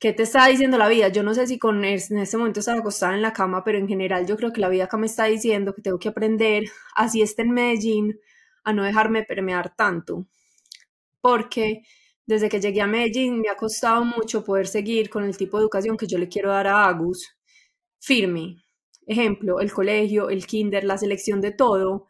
[0.00, 1.08] ¿qué te está diciendo la vida?
[1.08, 3.88] Yo no sé si con en este momento estar acostada en la cama, pero en
[3.88, 6.64] general yo creo que la vida acá me está diciendo que tengo que aprender,
[6.96, 8.18] así esté en Medellín,
[8.64, 10.26] a no dejarme permear tanto.
[11.20, 11.82] porque
[12.26, 15.62] desde que llegué a Medellín me ha costado mucho poder seguir con el tipo de
[15.62, 17.36] educación que yo le quiero dar a Agus,
[18.00, 18.56] firme.
[19.06, 22.07] Ejemplo, el colegio, el kinder, la selección de todo,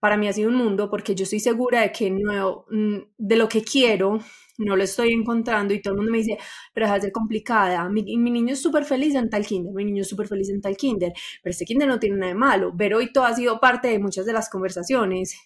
[0.00, 3.36] para mí ha sido un mundo porque yo estoy segura de que no, mm, de
[3.36, 4.20] lo que quiero
[4.58, 6.38] no lo estoy encontrando y todo el mundo me dice,
[6.72, 9.84] pero deja de ser complicada, mi, mi niño es súper feliz en tal kinder, mi
[9.84, 12.74] niño es súper feliz en tal kinder, pero este kinder no tiene nada de malo,
[12.76, 15.36] pero hoy todo ha sido parte de muchas de las conversaciones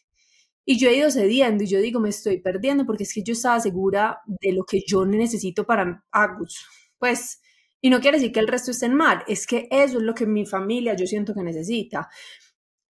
[0.64, 3.32] y yo he ido cediendo y yo digo, me estoy perdiendo porque es que yo
[3.32, 6.64] estaba segura de lo que yo necesito para Agus.
[6.98, 7.40] Pues,
[7.80, 10.26] y no quiere decir que el resto estén mal, es que eso es lo que
[10.26, 12.08] mi familia yo siento que necesita.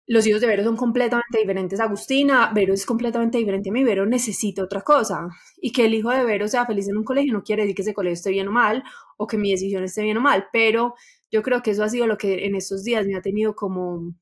[0.05, 3.83] Los hijos de Vero son completamente diferentes a Agustina, Vero es completamente diferente a mí,
[3.83, 5.29] Vero necesita otra cosa.
[5.61, 7.81] Y que el hijo de Vero sea feliz en un colegio no quiere decir que
[7.83, 8.83] ese colegio esté bien o mal,
[9.17, 10.95] o que mi decisión esté bien o mal, pero
[11.31, 14.13] yo creo que eso ha sido lo que en estos días me ha tenido como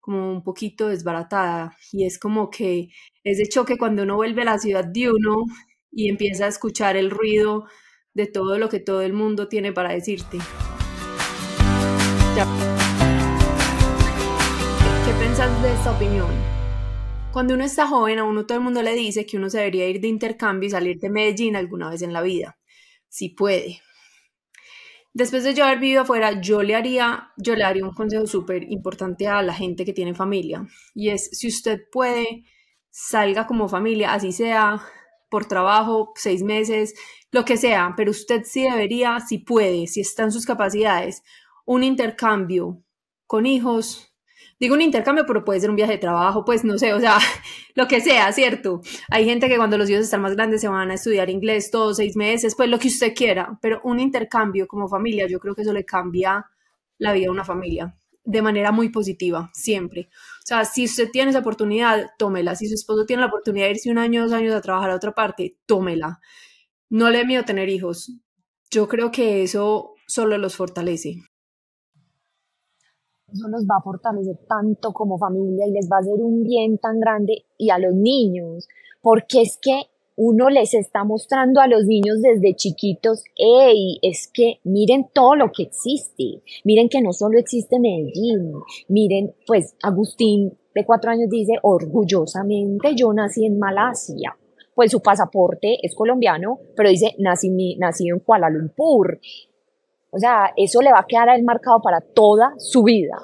[0.00, 2.90] como un poquito desbaratada y es como que
[3.24, 5.44] ese choque cuando uno vuelve a la ciudad de uno
[5.90, 7.64] y empieza a escuchar el ruido
[8.14, 10.38] de todo lo que todo el mundo tiene para decirte.
[15.36, 16.30] ¿Qué pensás de esta opinión?
[17.30, 19.86] Cuando uno está joven, a uno todo el mundo le dice que uno se debería
[19.86, 22.58] ir de intercambio y salir de Medellín alguna vez en la vida.
[23.10, 23.82] Si puede.
[25.12, 28.62] Después de yo haber vivido afuera, yo le haría, yo le haría un consejo súper
[28.72, 30.66] importante a la gente que tiene familia.
[30.94, 32.44] Y es, si usted puede,
[32.88, 34.82] salga como familia, así sea
[35.28, 36.94] por trabajo, seis meses,
[37.30, 41.22] lo que sea, pero usted sí debería, si puede, si está en sus capacidades,
[41.66, 42.82] un intercambio
[43.26, 44.15] con hijos
[44.58, 47.18] digo un intercambio, pero puede ser un viaje de trabajo, pues no sé, o sea,
[47.74, 48.80] lo que sea, ¿cierto?
[49.10, 51.98] Hay gente que cuando los hijos están más grandes se van a estudiar inglés todos
[51.98, 55.62] seis meses, pues lo que usted quiera, pero un intercambio como familia, yo creo que
[55.62, 56.46] eso le cambia
[56.98, 57.94] la vida a una familia
[58.26, 60.08] de manera muy positiva, siempre.
[60.10, 62.56] O sea, si usted tiene esa oportunidad, tómela.
[62.56, 64.96] Si su esposo tiene la oportunidad de irse un año, dos años a trabajar a
[64.96, 66.18] otra parte, tómela.
[66.90, 68.12] No le miedo tener hijos.
[68.68, 71.22] Yo creo que eso solo los fortalece
[73.36, 76.78] eso nos va a fortalecer tanto como familia y les va a hacer un bien
[76.78, 78.68] tan grande y a los niños,
[79.00, 79.82] porque es que
[80.16, 85.52] uno les está mostrando a los niños desde chiquitos, hey, es que miren todo lo
[85.52, 88.52] que existe, miren que no solo existe Medellín,
[88.88, 94.36] miren, pues Agustín de cuatro años dice, orgullosamente yo nací en Malasia,
[94.74, 99.20] pues su pasaporte es colombiano, pero dice, nací, nací en Kuala Lumpur,
[100.16, 103.16] o sea, eso le va a quedar a él marcado para toda su vida.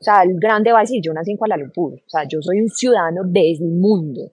[0.00, 2.40] O sea, el grande va a decir, yo nací en Kuala Lumpur, o sea, yo
[2.40, 4.30] soy un ciudadano del mundo.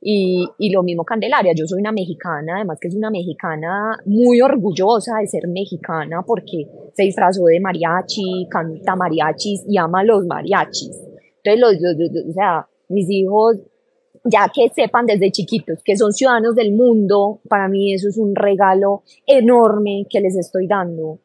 [0.00, 4.40] Y, y, lo mismo Candelaria, yo soy una mexicana, además que es una mexicana muy
[4.42, 11.00] orgullosa de ser mexicana porque se disfrazó de mariachi, canta mariachis y ama los mariachis.
[11.42, 13.56] Entonces, los, o sea, mis hijos,
[14.24, 18.34] ya que sepan desde chiquitos que son ciudadanos del mundo, para mí eso es un
[18.34, 21.20] regalo enorme que les estoy dando.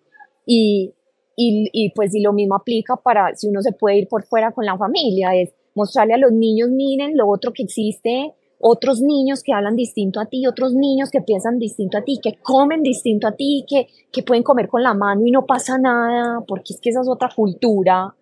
[0.52, 0.96] Y,
[1.36, 4.52] y, y pues y lo mismo aplica para si uno se puede ir por fuera
[4.52, 9.44] con la familia, es mostrarle a los niños, miren lo otro que existe, otros niños
[9.44, 13.28] que hablan distinto a ti, otros niños que piensan distinto a ti, que comen distinto
[13.28, 16.82] a ti, que, que pueden comer con la mano y no pasa nada, porque es
[16.82, 18.16] que esa es otra cultura.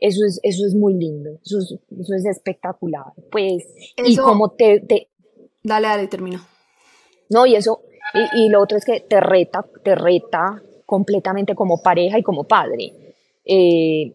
[0.00, 3.12] Eso es, eso es muy lindo, eso es, eso es espectacular.
[3.30, 3.66] Pues,
[3.96, 5.08] y como te, te...
[5.62, 6.40] Dale, dale, termino.
[7.30, 7.82] No, y eso,
[8.14, 12.44] y, y, lo otro es que te reta, te reta completamente como pareja y como
[12.44, 12.94] padre.
[13.44, 14.14] Eh,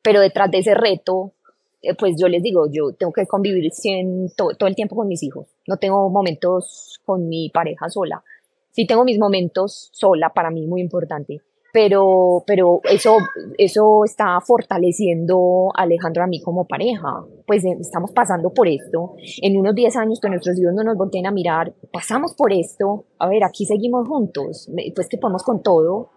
[0.00, 1.32] pero detrás de ese reto,
[1.82, 3.70] eh, pues yo les digo, yo tengo que convivir
[4.34, 5.46] todo el tiempo con mis hijos.
[5.66, 8.24] No tengo momentos con mi pareja sola.
[8.70, 11.42] Sí tengo mis momentos sola, para mí muy importante
[11.72, 13.18] pero, pero eso,
[13.56, 17.24] eso está fortaleciendo a Alejandro a mí como pareja.
[17.46, 19.14] Pues eh, estamos pasando por esto.
[19.42, 23.04] En unos 10 años que nuestros hijos no nos volteen a mirar, pasamos por esto.
[23.18, 24.68] A ver, aquí seguimos juntos.
[24.94, 26.10] Pues que podemos con todo.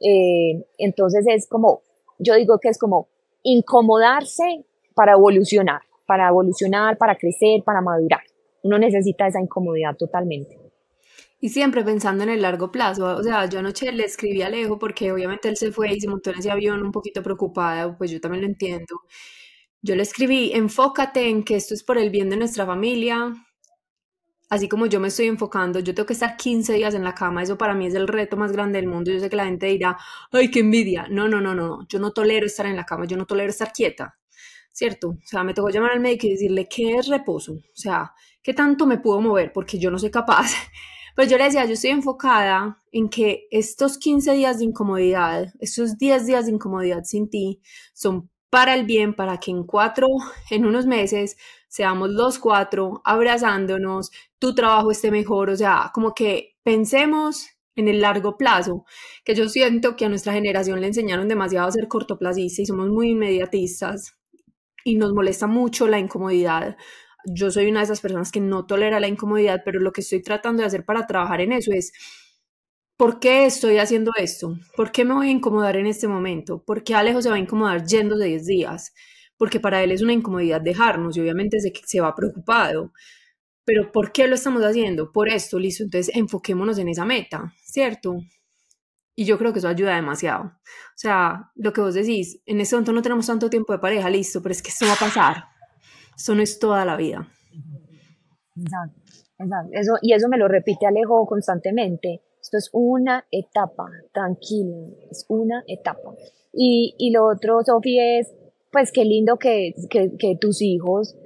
[0.00, 1.82] Eh, entonces es como,
[2.18, 3.08] yo digo que es como
[3.42, 8.22] incomodarse para evolucionar, para evolucionar, para crecer, para madurar.
[8.62, 10.59] Uno necesita esa incomodidad totalmente.
[11.40, 13.16] Y siempre pensando en el largo plazo.
[13.16, 16.08] O sea, yo anoche le escribí a Alejo porque obviamente él se fue y se
[16.08, 19.02] montó en ese avión un poquito preocupada, pues yo también lo entiendo.
[19.82, 23.32] Yo le escribí, enfócate en que esto es por el bien de nuestra familia,
[24.50, 27.42] así como yo me estoy enfocando, yo tengo que estar 15 días en la cama,
[27.42, 29.10] eso para mí es el reto más grande del mundo.
[29.12, 29.96] Yo sé que la gente dirá,
[30.32, 31.06] ay, qué envidia.
[31.10, 33.72] No, no, no, no, yo no tolero estar en la cama, yo no tolero estar
[33.72, 34.18] quieta,
[34.72, 35.10] ¿cierto?
[35.10, 37.52] O sea, me tocó llamar al médico y decirle, ¿qué es reposo?
[37.54, 38.12] O sea,
[38.42, 39.52] ¿qué tanto me puedo mover?
[39.52, 40.52] Porque yo no soy capaz.
[41.20, 45.98] Pues yo le decía, yo estoy enfocada en que estos 15 días de incomodidad, estos
[45.98, 47.60] 10 días de incomodidad sin ti,
[47.92, 50.06] son para el bien, para que en cuatro,
[50.50, 51.36] en unos meses,
[51.68, 58.00] seamos los cuatro abrazándonos, tu trabajo esté mejor, o sea, como que pensemos en el
[58.00, 58.86] largo plazo,
[59.22, 62.88] que yo siento que a nuestra generación le enseñaron demasiado a ser cortoplacista y somos
[62.88, 64.14] muy inmediatistas
[64.84, 66.78] y nos molesta mucho la incomodidad.
[67.24, 70.22] Yo soy una de esas personas que no tolera la incomodidad, pero lo que estoy
[70.22, 71.92] tratando de hacer para trabajar en eso es
[73.00, 74.58] ¿Por qué estoy haciendo esto?
[74.76, 76.62] ¿Por qué me voy a incomodar en este momento?
[76.62, 78.92] ¿Por qué Alejo se va a incomodar yendo de 10 días?
[79.38, 82.92] Porque para él es una incomodidad dejarnos y obviamente se, se va preocupado.
[83.64, 85.12] Pero ¿por qué lo estamos haciendo?
[85.12, 85.82] Por esto, listo.
[85.82, 88.18] Entonces enfoquémonos en esa meta, ¿cierto?
[89.16, 90.44] Y yo creo que eso ayuda demasiado.
[90.44, 94.10] O sea, lo que vos decís, en este momento no tenemos tanto tiempo de pareja,
[94.10, 95.44] listo, pero es que esto va a pasar.
[96.20, 97.26] Eso no es toda la vida.
[98.56, 99.00] Exacto,
[99.38, 99.98] exacto.
[100.02, 106.14] Y eso me lo repite Alejo constantemente esto es una etapa, tranquila, es una etapa.
[106.52, 108.34] Y, y lo otro, Sofi, es,
[108.72, 111.16] pues qué lindo que, que, que tus hijos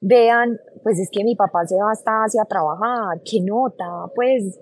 [0.00, 4.58] vean, pues es que mi papá se va hasta hacia trabajar, qué nota, pues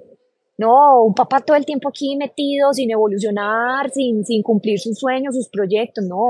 [0.59, 5.36] no, un papá todo el tiempo aquí metido, sin evolucionar, sin, sin cumplir sus sueños,
[5.36, 6.26] sus proyectos, no,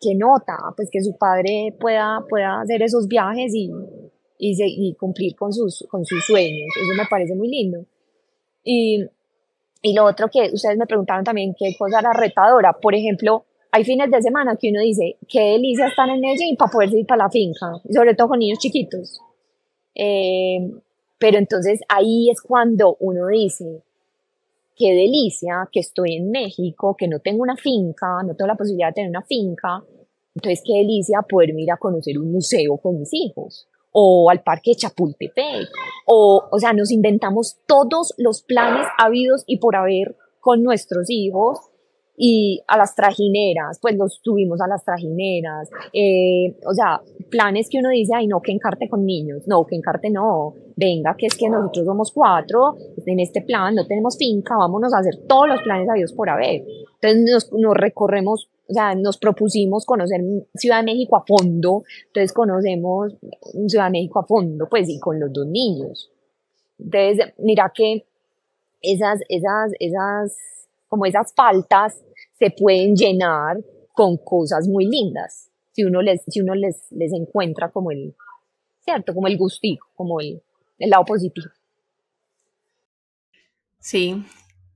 [0.00, 3.70] qué nota, pues que su padre pueda, pueda hacer esos viajes y,
[4.38, 4.56] y,
[4.88, 7.84] y cumplir con sus, con sus sueños, eso me parece muy lindo.
[8.64, 9.04] Y,
[9.82, 12.72] y lo otro que ustedes me preguntaron también, qué cosa era retadora.
[12.72, 16.70] Por ejemplo, hay fines de semana que uno dice, qué delicia estar en y para
[16.72, 19.20] poder ir para la finca, sobre todo con niños chiquitos.
[19.94, 20.58] Eh,
[21.18, 23.82] pero entonces ahí es cuando uno dice,
[24.76, 28.88] qué delicia que estoy en México, que no tengo una finca, no tengo la posibilidad
[28.88, 29.82] de tener una finca.
[30.34, 33.66] Entonces, qué delicia poder ir a conocer un museo con mis hijos
[33.98, 35.70] o al parque Chapultepec,
[36.04, 41.60] o, o sea, nos inventamos todos los planes habidos y por haber con nuestros hijos
[42.16, 47.00] y a las trajineras, pues los tuvimos a las trajineras, eh, o sea,
[47.30, 51.14] planes que uno dice, ay no, que encarte con niños, no, que encarte no, venga,
[51.16, 55.26] que es que nosotros somos cuatro, en este plan no tenemos finca, vámonos a hacer
[55.28, 56.64] todos los planes habidos por haber.
[57.00, 60.20] Entonces nos, nos recorremos o sea, nos propusimos conocer
[60.54, 63.14] Ciudad de México a fondo, entonces conocemos
[63.68, 66.10] Ciudad de México a fondo, pues, y con los dos niños.
[66.78, 68.06] Entonces, mira que
[68.82, 70.36] esas, esas, esas,
[70.88, 72.02] como esas faltas
[72.38, 73.58] se pueden llenar
[73.92, 78.14] con cosas muy lindas, si uno les, si uno les, les encuentra como el,
[78.80, 80.42] cierto, como el gustico, como el,
[80.78, 81.48] el lado positivo.
[83.78, 84.22] Sí,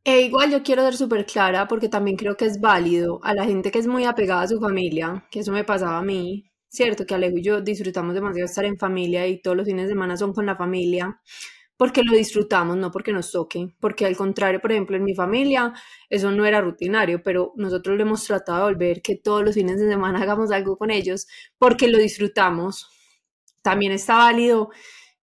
[0.04, 3.44] e igual yo quiero ser súper clara porque también creo que es válido a la
[3.44, 7.04] gente que es muy apegada a su familia, que eso me pasaba a mí, cierto,
[7.04, 10.16] que Alejo y yo disfrutamos demasiado estar en familia y todos los fines de semana
[10.16, 11.20] son con la familia,
[11.80, 15.72] porque lo disfrutamos, no porque nos toque, porque al contrario, por ejemplo, en mi familia
[16.10, 19.80] eso no era rutinario, pero nosotros lo hemos tratado de volver que todos los fines
[19.80, 21.26] de semana hagamos algo con ellos
[21.56, 22.86] porque lo disfrutamos.
[23.62, 24.68] También está válido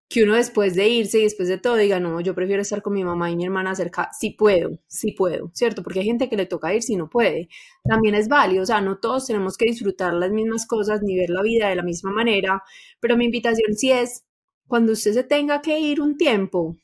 [0.08, 2.94] que uno después de irse y después de todo diga, no, yo prefiero estar con
[2.94, 5.82] mi mamá y mi hermana cerca, si puedo, si puedo, ¿cierto?
[5.82, 7.48] Porque hay gente que le toca ir si no puede.
[7.84, 11.28] También es válido, o sea, no todos tenemos que disfrutar las mismas cosas ni ver
[11.28, 12.62] la vida de la misma manera,
[13.00, 14.24] pero mi invitación sí es,
[14.68, 16.78] cuando usted se tenga que ir un tiempo,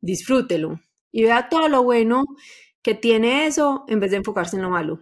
[0.00, 0.80] disfrútelo
[1.12, 2.24] y vea todo lo bueno
[2.82, 5.00] que tiene eso en vez de enfocarse en lo malo,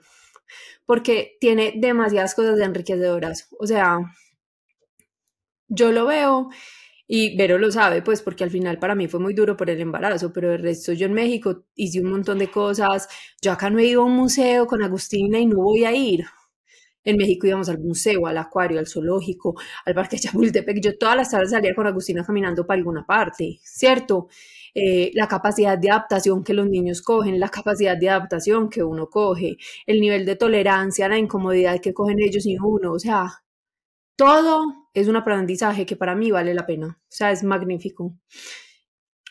[0.87, 3.99] porque tiene demasiadas cosas enriquecedoras, o sea,
[5.69, 6.49] yo lo veo
[7.09, 9.81] y Vero lo sabe, pues porque al final para mí fue muy duro por el
[9.81, 13.09] embarazo, pero el resto yo en México hice un montón de cosas.
[13.43, 16.25] Yo acá no he ido a un museo con Agustina y no voy a ir.
[17.05, 20.81] En México íbamos al museo, al acuario, al zoológico, al parque Chapultepec.
[20.81, 24.29] Yo todas las tardes salía con Agustina caminando para alguna parte, ¿cierto?
[24.75, 29.09] Eh, la capacidad de adaptación que los niños cogen, la capacidad de adaptación que uno
[29.09, 33.43] coge, el nivel de tolerancia, la incomodidad que cogen ellos y uno, o sea,
[34.17, 38.15] todo es un aprendizaje que para mí vale la pena, o sea, es magnífico.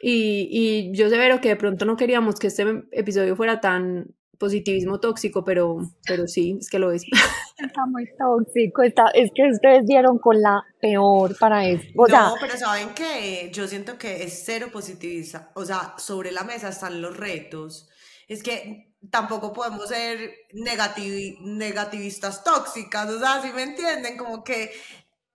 [0.02, 4.16] Y, y yo sé, Vero, que de pronto no queríamos que este episodio fuera tan
[4.40, 5.78] positivismo tóxico, pero,
[6.08, 7.04] pero sí, es que lo es.
[7.60, 11.84] Está muy tóxico, está, es que ustedes dieron con la peor para eso.
[11.94, 16.70] no, pero saben que yo siento que es cero positivista, o sea, sobre la mesa
[16.70, 17.90] están los retos.
[18.30, 24.16] Es que tampoco podemos ser negativistas tóxicas, o sea, si me entienden?
[24.16, 24.72] Como que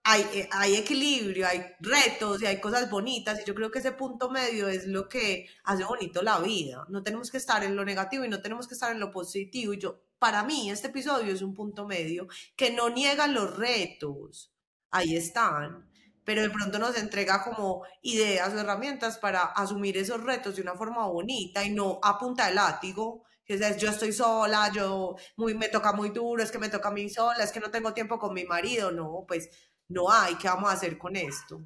[0.07, 3.91] hay, eh, hay equilibrio, hay retos y hay cosas bonitas y yo creo que ese
[3.91, 6.85] punto medio es lo que hace bonito la vida.
[6.89, 9.73] No tenemos que estar en lo negativo y no tenemos que estar en lo positivo.
[9.73, 14.53] Yo, para mí, este episodio es un punto medio que no niega los retos.
[14.91, 15.89] Ahí están
[16.23, 20.73] pero de pronto nos entrega como ideas o herramientas para asumir esos retos de una
[20.73, 25.53] forma bonita y no a punta de látigo, Que es, yo estoy sola, yo muy,
[25.53, 27.93] me toca muy duro, es que me toca a mí sola, es que no tengo
[27.93, 28.91] tiempo con mi marido.
[28.91, 29.49] No, pues
[29.89, 31.61] no hay, ¿qué vamos a hacer con esto?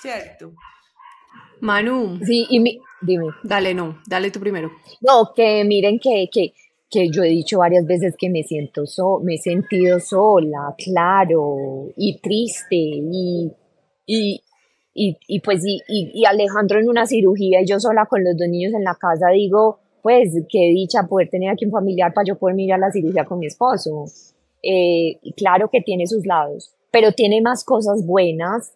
[0.00, 0.52] ¿Cierto?
[1.60, 2.18] Manu.
[2.24, 3.26] Sí, y mi, dime.
[3.44, 4.70] Dale, no, dale tú primero.
[5.00, 6.54] No, que miren que, que,
[6.90, 11.88] que yo he dicho varias veces que me siento so, me he sentido sola, claro,
[11.96, 13.52] y triste, y,
[14.06, 14.42] y,
[14.92, 18.48] y, y pues, y, y, Alejandro en una cirugía y yo sola con los dos
[18.48, 22.36] niños en la casa, digo, pues, qué dicha poder tener aquí un familiar para yo
[22.36, 24.04] poder mirar la cirugía con mi esposo.
[24.62, 28.74] Eh, claro que tiene sus lados, pero tiene más cosas buenas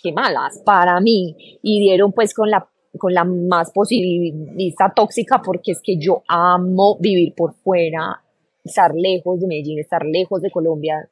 [0.00, 2.68] que malas para mí y dieron pues con la
[2.98, 8.22] con la más posibilista tóxica porque es que yo amo vivir por fuera,
[8.64, 11.08] estar lejos de Medellín, estar lejos de Colombia.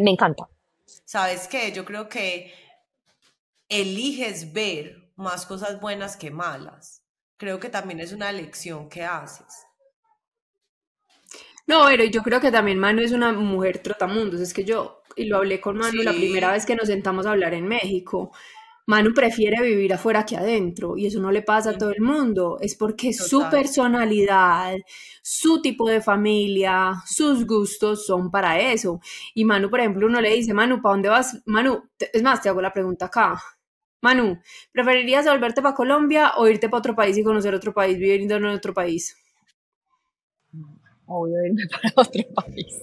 [0.00, 0.48] Me encanta.
[1.04, 1.72] ¿Sabes qué?
[1.72, 2.52] Yo creo que
[3.68, 7.02] eliges ver más cosas buenas que malas.
[7.38, 9.66] Creo que también es una elección que haces.
[11.72, 14.42] No, pero yo creo que también Manu es una mujer trotamundos.
[14.42, 17.30] Es que yo, y lo hablé con Manu la primera vez que nos sentamos a
[17.30, 18.30] hablar en México.
[18.84, 22.58] Manu prefiere vivir afuera que adentro y eso no le pasa a todo el mundo.
[22.60, 24.76] Es porque su personalidad,
[25.22, 29.00] su tipo de familia, sus gustos son para eso.
[29.32, 31.40] Y Manu, por ejemplo, uno le dice, Manu, ¿para dónde vas?
[31.46, 33.42] Manu, es más, te hago la pregunta acá.
[34.02, 34.38] Manu,
[34.72, 38.44] ¿preferirías volverte para Colombia o irte para otro país y conocer otro país, vivir en
[38.44, 39.16] otro país?
[41.12, 42.80] Obvio, irme para otro país.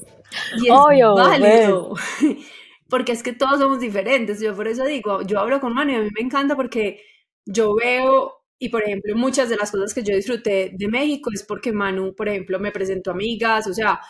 [0.57, 1.95] Y es Obvio, válido.
[2.89, 4.39] porque es que todos somos diferentes.
[4.39, 7.01] Yo por eso digo, yo hablo con Manu y a mí me encanta porque
[7.45, 11.43] yo veo, y por ejemplo, muchas de las cosas que yo disfruté de México es
[11.43, 14.01] porque Manu, por ejemplo, me presentó amigas, o sea,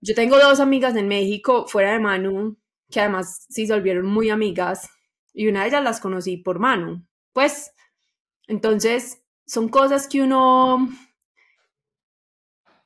[0.00, 2.58] yo tengo dos amigas en México fuera de Manu,
[2.90, 4.88] que además sí se volvieron muy amigas,
[5.32, 7.06] y una de ellas las conocí por Manu.
[7.32, 7.72] Pues,
[8.46, 10.88] entonces, son cosas que uno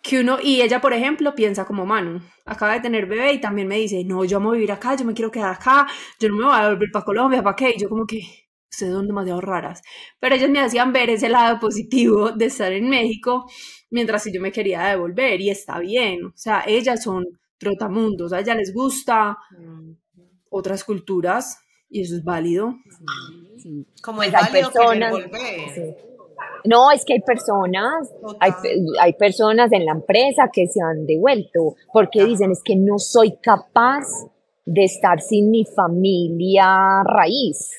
[0.05, 3.67] que uno, y ella, por ejemplo, piensa como Manu, acaba de tener bebé y también
[3.67, 5.87] me dice, no, yo amo vivir acá, yo me quiero quedar acá,
[6.21, 7.71] yo no me voy a volver para Colombia, ¿para qué?
[7.75, 8.21] Y yo como que,
[8.71, 9.81] ustedes son demasiado raras.
[10.21, 13.51] Pero ellos me hacían ver ese lado positivo de estar en México,
[13.89, 17.25] mientras yo me quería devolver, y está bien, o sea, ellas son
[17.57, 19.39] trotamundos, a ellas les gusta
[20.51, 22.77] otras culturas, y eso es válido.
[24.03, 26.14] Como es válido personas, volver.
[26.65, 28.11] No, es que hay personas,
[28.41, 28.53] hay,
[29.01, 33.37] hay, personas en la empresa que se han devuelto porque dicen es que no soy
[33.37, 34.05] capaz
[34.65, 37.71] de estar sin mi familia raíz.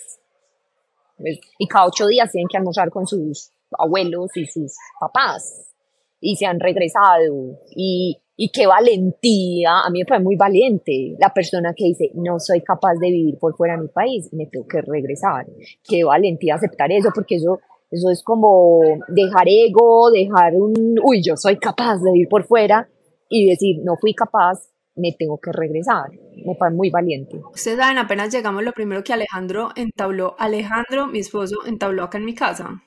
[1.17, 5.71] Pues, y cada ocho días tienen que almorzar con sus abuelos y sus papás.
[6.19, 7.59] Y se han regresado.
[7.75, 12.39] Y, y qué valentía, a mí me parece muy valiente la persona que dice, no
[12.39, 15.45] soy capaz de vivir por fuera de mi país, me tengo que regresar.
[15.83, 17.59] Qué valentía aceptar eso, porque eso
[17.91, 22.89] eso es como dejar ego, dejar un, uy, yo soy capaz de ir por fuera
[23.29, 26.11] y decir, no fui capaz, me tengo que regresar.
[26.45, 27.39] Me parece muy valiente.
[27.53, 32.25] Ustedes saben, apenas llegamos, lo primero que Alejandro entabló, Alejandro, mi esposo, entabló acá en
[32.25, 32.83] mi casa,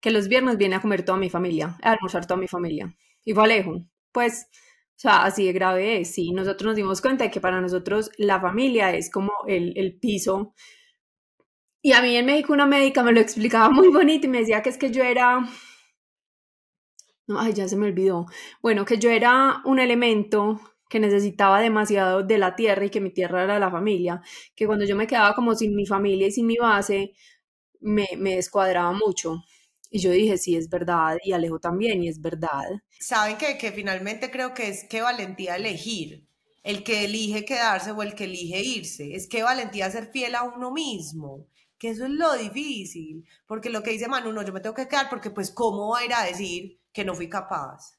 [0.00, 2.94] que los viernes viene a comer toda mi familia, a almorzar toda mi familia.
[3.24, 3.84] Y fue Alejo.
[4.12, 6.12] Pues, o sea, así de grave es.
[6.12, 9.98] Sí, nosotros nos dimos cuenta de que para nosotros la familia es como el, el
[9.98, 10.54] piso
[11.82, 14.62] y a mí en México una médica me lo explicaba muy bonito y me decía
[14.62, 15.48] que es que yo era...
[17.38, 18.26] Ay, ya se me olvidó.
[18.60, 23.10] Bueno, que yo era un elemento que necesitaba demasiado de la tierra y que mi
[23.10, 24.20] tierra era la familia,
[24.56, 27.12] que cuando yo me quedaba como sin mi familia y sin mi base,
[27.80, 29.44] me, me descuadraba mucho.
[29.88, 32.64] Y yo dije, sí, es verdad, y Alejo también, y es verdad.
[32.98, 36.26] Saben que, que finalmente creo que es qué valentía elegir,
[36.64, 40.42] el que elige quedarse o el que elige irse, es qué valentía ser fiel a
[40.42, 41.46] uno mismo
[41.80, 44.86] que eso es lo difícil, porque lo que dice Manu, no, yo me tengo que
[44.86, 47.98] quedar porque pues cómo va a ir a decir que no fui capaz,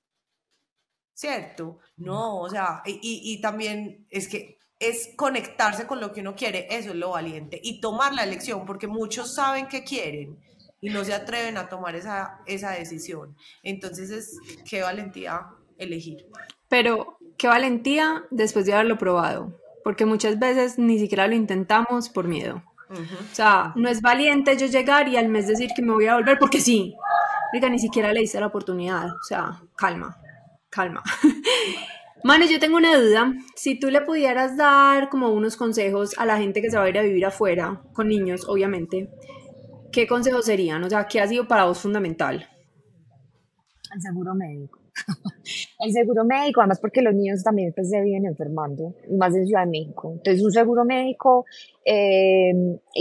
[1.15, 1.79] ¿cierto?
[1.97, 6.67] No, o sea, y, y también es que es conectarse con lo que uno quiere,
[6.69, 10.37] eso es lo valiente, y tomar la elección, porque muchos saben que quieren
[10.79, 13.35] y no se atreven a tomar esa, esa decisión.
[13.63, 15.47] Entonces es qué valentía
[15.79, 16.27] elegir.
[16.67, 22.27] Pero qué valentía después de haberlo probado, porque muchas veces ni siquiera lo intentamos por
[22.27, 22.63] miedo.
[22.91, 26.15] O sea, no es valiente yo llegar y al mes decir que me voy a
[26.15, 26.93] volver porque sí.
[27.53, 29.07] Diga, ni siquiera le hice la oportunidad.
[29.07, 30.17] O sea, calma,
[30.69, 31.03] calma.
[32.23, 33.33] Mane, yo tengo una duda.
[33.55, 36.89] Si tú le pudieras dar como unos consejos a la gente que se va a
[36.89, 39.09] ir a vivir afuera, con niños, obviamente,
[39.91, 40.83] ¿qué consejos serían?
[40.83, 42.47] O sea, ¿qué ha sido para vos fundamental?
[43.93, 44.80] El seguro médico.
[45.79, 49.65] el seguro médico, además porque los niños también pues, se viven enfermando, más en Ciudad
[49.65, 50.13] de México.
[50.13, 51.45] Entonces, un seguro médico
[51.85, 52.51] eh,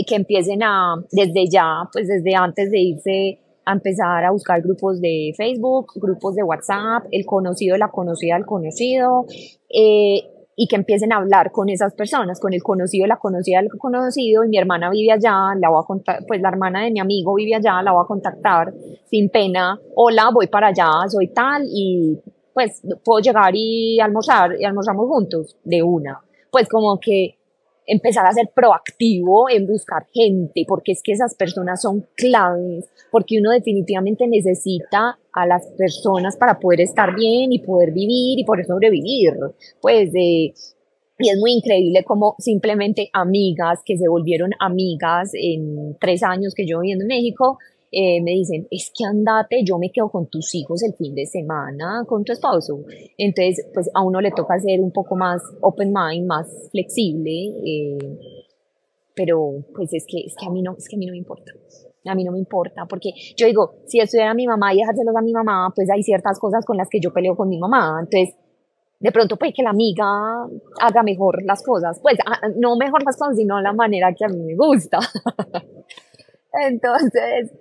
[0.07, 4.99] que empiecen a, desde ya, pues desde antes de irse, a empezar a buscar grupos
[5.01, 9.25] de Facebook, grupos de WhatsApp, el conocido, la conocida, el conocido,
[9.69, 10.23] eh,
[10.55, 14.43] y que empiecen a hablar con esas personas, con el conocido, la conocida, el conocido,
[14.43, 17.33] y mi hermana vive allá, la voy a contar, pues la hermana de mi amigo
[17.33, 18.73] vive allá, la voy a contactar
[19.05, 22.19] sin pena, hola, voy para allá, soy tal, y
[22.53, 26.19] pues puedo llegar y almorzar, y almorzamos juntos, de una.
[26.51, 27.37] Pues como que
[27.91, 33.37] empezar a ser proactivo en buscar gente, porque es que esas personas son claves, porque
[33.39, 38.65] uno definitivamente necesita a las personas para poder estar bien y poder vivir y poder
[38.65, 39.33] sobrevivir.
[39.81, 40.53] Pues de,
[41.19, 46.65] y es muy increíble como simplemente amigas que se volvieron amigas en tres años que
[46.65, 47.57] yo viviendo en México,
[47.91, 51.25] eh, me dicen, es que andate, yo me quedo con tus hijos el fin de
[51.25, 52.85] semana, con tu esposo.
[53.17, 57.31] Entonces, pues a uno le toca ser un poco más open mind, más flexible,
[57.65, 57.97] eh,
[59.13, 61.17] pero pues es que, es que a mí no, es que a mí no me
[61.17, 61.51] importa.
[62.05, 65.21] A mí no me importa, porque yo digo, si estuviera mi mamá y dejárselos a
[65.21, 67.99] mi mamá, pues hay ciertas cosas con las que yo peleo con mi mamá.
[67.99, 68.35] Entonces,
[68.99, 70.05] de pronto puede que la amiga
[70.79, 71.99] haga mejor las cosas.
[72.01, 74.99] Pues ah, no mejor las cosas, sino la manera que a mí me gusta.
[76.53, 77.51] Entonces,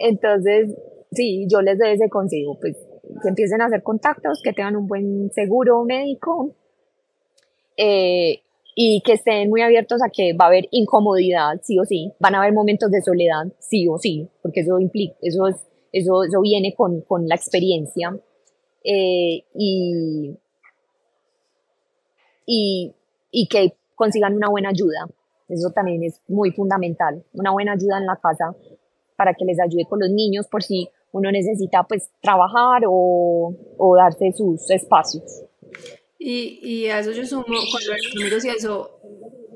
[0.00, 0.74] entonces,
[1.12, 2.76] sí, yo les doy ese consejo, pues
[3.22, 6.54] que empiecen a hacer contactos, que tengan un buen seguro médico
[7.76, 8.40] eh,
[8.74, 12.34] y que estén muy abiertos a que va a haber incomodidad, sí o sí, van
[12.34, 15.56] a haber momentos de soledad, sí o sí, porque eso implica, eso, es,
[15.92, 18.16] eso, eso viene con, con la experiencia.
[18.82, 20.34] Eh, y,
[22.46, 22.94] y,
[23.30, 25.06] y que consigan una buena ayuda.
[25.48, 27.24] Eso también es muy fundamental.
[27.34, 28.54] Una buena ayuda en la casa
[29.20, 33.94] para que les ayude con los niños por si uno necesita pues trabajar o, o
[33.94, 35.44] darse sus espacios.
[36.18, 37.54] Y, y, a eso yo sumo, con
[37.86, 38.98] los amigos y eso,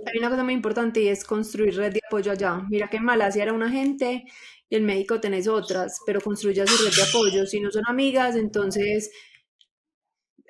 [0.05, 2.61] hay una cosa muy importante y es construir red de apoyo allá.
[2.69, 4.25] Mira que en Malasia era una gente
[4.69, 7.47] y en México tenés otras, pero construya su red de apoyo.
[7.47, 9.11] Si no son amigas, entonces,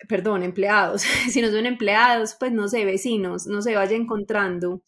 [0.08, 1.02] perdón, empleados.
[1.30, 4.82] si no son empleados, pues no sé, vecinos, no se vaya encontrando.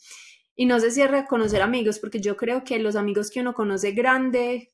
[0.57, 3.55] Y no se cierre a conocer amigos, porque yo creo que los amigos que uno
[3.55, 4.73] conoce grande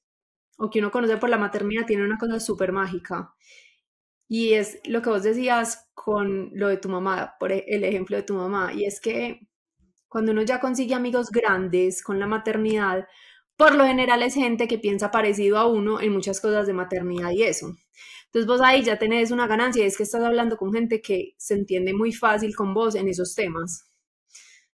[0.56, 3.34] o que uno conoce por la maternidad tienen una cosa súper mágica.
[4.28, 8.16] Y es lo que vos decías con lo de tu mamá, por e, el ejemplo
[8.16, 8.72] de tu mamá.
[8.72, 9.40] Y es que
[10.08, 13.06] cuando uno ya consigue amigos grandes con la maternidad,
[13.56, 17.30] por lo general es gente que piensa parecido a uno en muchas cosas de maternidad
[17.32, 17.74] y eso.
[18.26, 21.34] Entonces vos ahí ya tenés una ganancia y es que estás hablando con gente que
[21.36, 23.90] se entiende muy fácil con vos en esos temas.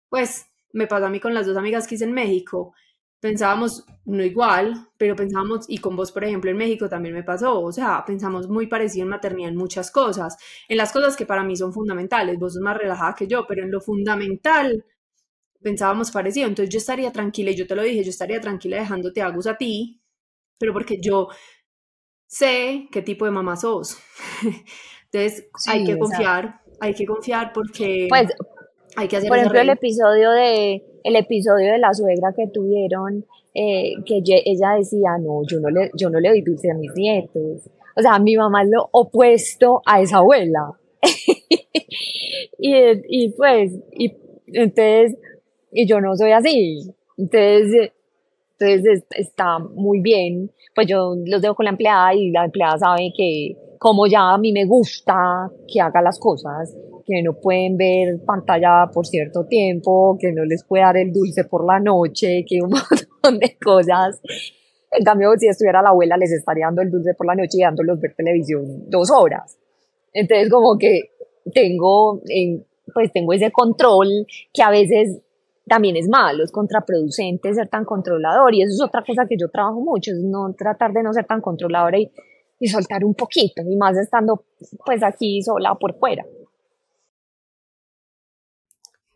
[0.10, 2.74] Pues me pasó a mí con las dos amigas que hice en México.
[3.20, 7.62] Pensábamos no igual, pero pensábamos, y con vos, por ejemplo, en México también me pasó,
[7.62, 10.38] o sea, pensamos muy parecido en maternidad en muchas cosas,
[10.68, 13.64] en las cosas que para mí son fundamentales, vos sos más relajada que yo, pero
[13.64, 14.86] en lo fundamental
[15.62, 19.22] pensábamos parecido, entonces yo estaría tranquila, y yo te lo dije, yo estaría tranquila dejándote
[19.22, 20.00] a a ti,
[20.58, 21.28] pero porque yo
[22.28, 23.98] sé qué tipo de mamá sos.
[25.12, 28.08] Entonces hay que confiar, hay que confiar porque...
[28.10, 28.30] Pues
[29.28, 34.76] por ejemplo, el episodio de el episodio de la suegra que tuvieron, eh, que ella
[34.78, 37.70] decía, no, yo no le, yo no le doy dulce a mis nietos.
[37.96, 40.74] O sea, mi mamá es lo opuesto a esa abuela.
[42.60, 42.74] y,
[43.08, 44.14] y pues, y
[44.48, 45.18] entonces,
[45.72, 46.92] y yo no soy así.
[47.18, 47.92] Entonces,
[48.60, 50.52] entonces está muy bien.
[50.76, 54.38] Pues yo los dejo con la empleada y la empleada sabe que como ya a
[54.38, 56.76] mí me gusta que haga las cosas,
[57.08, 61.46] que no pueden ver pantalla por cierto tiempo, que no les puede dar el dulce
[61.46, 64.22] por la noche, que un montón de cosas.
[64.92, 67.62] En cambio, si estuviera la abuela, les estaría dando el dulce por la noche y
[67.62, 69.58] dándolos ver televisión dos horas.
[70.12, 71.12] Entonces, como que
[71.54, 72.22] tengo,
[72.94, 75.22] pues tengo ese control que a veces
[75.66, 79.50] también es malo, es contraproducente ser tan controlador y eso es otra cosa que yo
[79.50, 82.12] trabajo mucho, es no tratar de no ser tan controladora y,
[82.60, 84.46] y soltar un poquito, y más estando
[84.86, 86.26] pues aquí sola por fuera.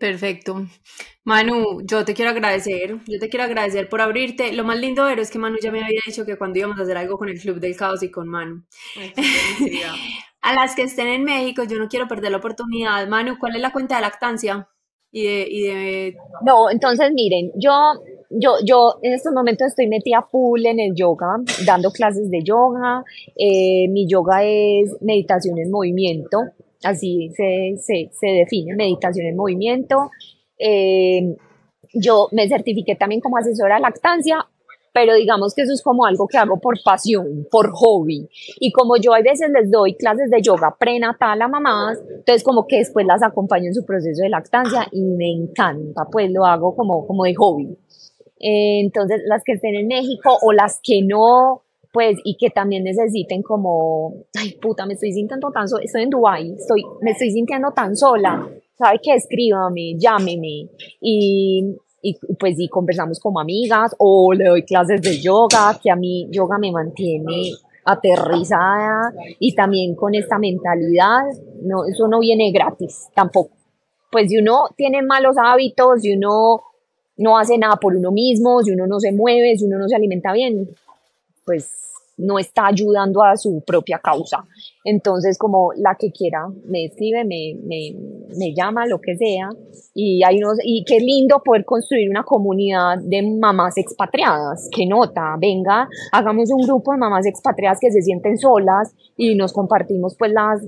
[0.01, 0.65] Perfecto.
[1.25, 4.51] Manu, yo te quiero agradecer, yo te quiero agradecer por abrirte.
[4.51, 6.81] Lo más lindo de es que Manu ya me había dicho que cuando íbamos a
[6.81, 8.65] hacer algo con el Club del Caos y con Manu.
[10.41, 13.07] a las que estén en México, yo no quiero perder la oportunidad.
[13.07, 14.67] Manu, ¿cuál es la cuenta de lactancia?
[15.11, 16.17] Y de, y de...
[16.47, 17.93] No, entonces miren, yo,
[18.31, 23.03] yo, yo en estos momentos estoy metida full en el yoga, dando clases de yoga.
[23.35, 26.39] Eh, mi yoga es meditación en movimiento
[26.83, 30.09] así se, se, se define, meditación en movimiento.
[30.57, 31.35] Eh,
[31.93, 34.47] yo me certifiqué también como asesora de lactancia,
[34.93, 38.27] pero digamos que eso es como algo que hago por pasión, por hobby.
[38.59, 42.67] Y como yo a veces les doy clases de yoga prenatal a mamás, entonces como
[42.67, 46.75] que después las acompaño en su proceso de lactancia y me encanta, pues lo hago
[46.75, 47.77] como, como de hobby.
[48.39, 52.83] Eh, entonces, las que estén en México o las que no, pues, y que también
[52.83, 57.31] necesiten como, ay, puta, me estoy sintiendo tan sola, estoy en Dubai, estoy, me estoy
[57.31, 58.47] sintiendo tan sola,
[58.77, 59.15] ¿sabe qué?
[59.15, 60.69] Escríbame, llámeme,
[61.01, 65.95] y, y pues, y conversamos como amigas, o le doy clases de yoga, que a
[65.95, 67.51] mí yoga me mantiene
[67.83, 71.21] aterrizada y también con esta mentalidad,
[71.63, 73.51] no, eso no viene gratis tampoco.
[74.11, 76.61] Pues si uno tiene malos hábitos, si uno
[77.17, 79.95] no hace nada por uno mismo, si uno no se mueve, si uno no se
[79.95, 80.69] alimenta bien,
[81.45, 81.80] pues
[82.21, 84.45] no está ayudando a su propia causa.
[84.83, 87.55] Entonces, como la que quiera, me escribe, me,
[88.37, 89.49] me, llama, lo que sea,
[89.93, 95.35] y hay unos, y qué lindo poder construir una comunidad de mamás expatriadas, que nota,
[95.39, 100.31] venga, hagamos un grupo de mamás expatriadas que se sienten solas y nos compartimos pues
[100.31, 100.61] las,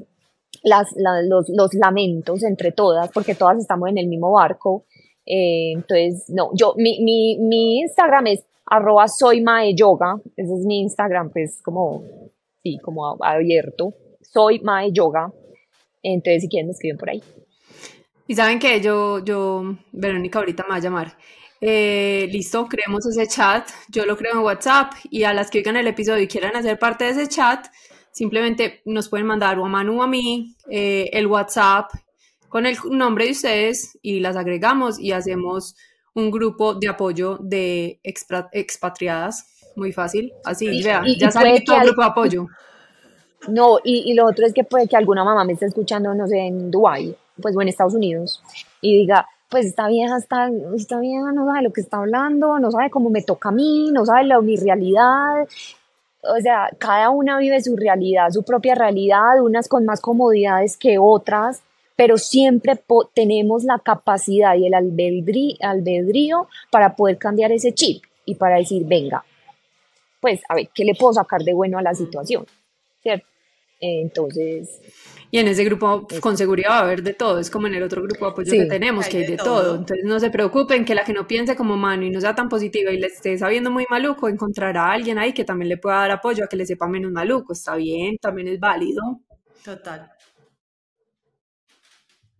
[0.63, 0.89] las,
[1.27, 4.85] los, los lamentos entre todas, porque todas estamos en el mismo barco.
[5.25, 9.43] Eh, entonces, no, yo, mi, mi, Instagram es arroba soy
[9.75, 12.03] yoga, ese es mi Instagram, pues como,
[12.61, 15.31] sí, como abierto, soy mae yoga,
[16.01, 17.21] entonces si quieren me escriben por ahí.
[18.27, 21.17] Y saben que yo, yo, Verónica ahorita me va a llamar.
[21.61, 25.77] Eh, listo, creemos ese chat, yo lo creo en WhatsApp y a las que oigan
[25.77, 27.67] el episodio y quieran hacer parte de ese chat,
[28.11, 31.89] simplemente nos pueden mandar o a Manu o a mí eh, el WhatsApp
[32.53, 35.75] con el nombre de ustedes y las agregamos y hacemos
[36.13, 39.71] un grupo de apoyo de expatriadas.
[39.75, 42.47] Muy fácil, así, vea, ya sale todo el grupo de apoyo.
[43.49, 46.25] No, y, y, lo otro es que puede que alguna mamá me esté escuchando, no
[46.27, 48.41] sé, en Dubái, pues o en Estados Unidos,
[48.79, 52.71] y diga, pues esta vieja está, esta vieja no sabe lo que está hablando, no
[52.71, 55.45] sabe cómo me toca a mí, no sabe lo, mi realidad.
[56.21, 60.97] O sea, cada una vive su realidad, su propia realidad, unas con más comodidades que
[60.97, 61.61] otras,
[61.95, 62.79] pero siempre
[63.13, 69.23] tenemos la capacidad y el albedrío, para poder cambiar ese chip y para decir, venga,
[70.19, 72.45] pues a ver, ¿qué le puedo sacar de bueno a la situación?
[73.01, 73.27] ¿Cierto?
[73.79, 74.79] Entonces...
[75.29, 77.81] Y en ese grupo con seguridad va a haber de todo, es como en el
[77.81, 79.77] otro grupo de apoyo que tenemos, que hay de, todo.
[79.77, 82.49] Entonces no se preocupen que la que no piense como mano y no sea tan
[82.49, 85.97] positiva y le esté sabiendo muy maluco, encontrará a alguien ahí que también le pueda
[85.97, 87.53] dar apoyo a que le sepa menos maluco.
[87.53, 89.21] Está bien, también es válido.
[89.65, 90.11] Total.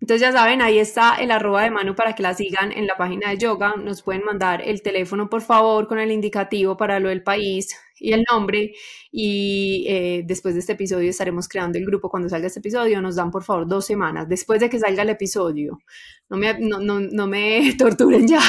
[0.04, 2.98] Entonces ya saben, ahí está el arroba de mano para que la sigan en la
[2.98, 3.76] página de yoga.
[3.78, 8.12] Nos pueden mandar el teléfono, por favor, con el indicativo para lo del país y
[8.12, 8.74] el nombre.
[9.14, 12.10] Y eh, después de este episodio estaremos creando el grupo.
[12.10, 15.10] Cuando salga este episodio, nos dan, por favor, dos semanas después de que salga el
[15.10, 15.80] episodio.
[16.28, 18.42] No me, no, no, me torturen ya.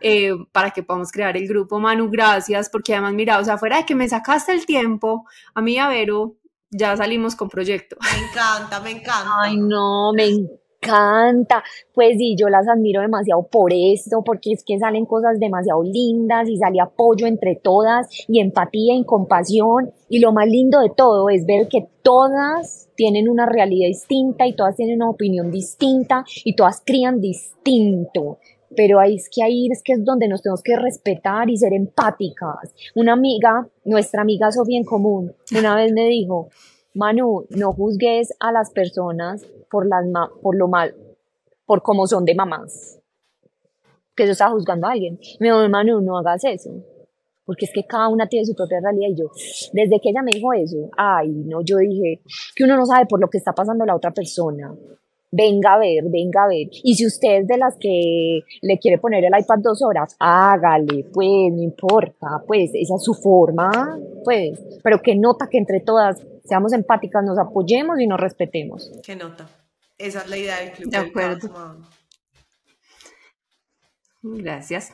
[0.00, 1.80] Eh, para que podamos crear el grupo.
[1.80, 5.60] Manu, gracias, porque además, mira, o sea, fuera de que me sacaste el tiempo, a
[5.60, 6.36] mí y a Vero
[6.70, 7.96] ya salimos con proyecto.
[8.00, 9.32] Me encanta, me encanta.
[9.42, 14.64] Ay, no, me encanta encanta, pues y yo las admiro demasiado por esto, porque es
[14.64, 20.20] que salen cosas demasiado lindas y sale apoyo entre todas y empatía y compasión y
[20.20, 24.76] lo más lindo de todo es ver que todas tienen una realidad distinta y todas
[24.76, 28.38] tienen una opinión distinta y todas crían distinto.
[28.74, 31.72] Pero ahí es que ahí es que es donde nos tenemos que respetar y ser
[31.72, 32.74] empáticas.
[32.94, 36.48] Una amiga, nuestra amiga Sofía en común, una vez me dijo,
[36.94, 40.04] Manu, no juzgues a las personas por, las
[40.42, 40.94] por lo mal,
[41.64, 43.00] por cómo son de mamás.
[44.14, 45.18] Que eso está juzgando a alguien.
[45.40, 46.70] Dijo, Manu, no hagas eso.
[47.44, 49.10] Porque es que cada una tiene su propia realidad.
[49.10, 49.30] Y yo,
[49.72, 52.22] desde que ella me dijo eso, ay, no, yo dije
[52.54, 54.74] que uno no sabe por lo que está pasando la otra persona.
[55.30, 56.68] Venga a ver, venga a ver.
[56.82, 61.04] Y si usted es de las que le quiere poner el iPad dos horas, hágale,
[61.12, 63.70] pues, no importa, pues, esa es su forma,
[64.24, 64.80] pues.
[64.82, 68.90] Pero que nota que entre todas seamos empáticas, nos apoyemos y nos respetemos.
[69.04, 69.48] Qué nota.
[69.98, 70.90] Esa es la idea del club.
[70.90, 71.76] De acuerdo.
[74.34, 74.92] Gracias.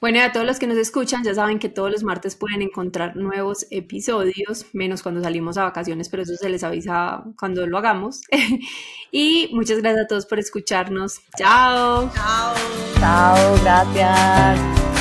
[0.00, 2.60] Bueno, y a todos los que nos escuchan, ya saben que todos los martes pueden
[2.60, 7.78] encontrar nuevos episodios, menos cuando salimos a vacaciones, pero eso se les avisa cuando lo
[7.78, 8.20] hagamos.
[9.10, 11.20] y muchas gracias a todos por escucharnos.
[11.38, 12.10] Chao.
[12.14, 12.54] Chao.
[12.98, 14.93] Chao, gracias.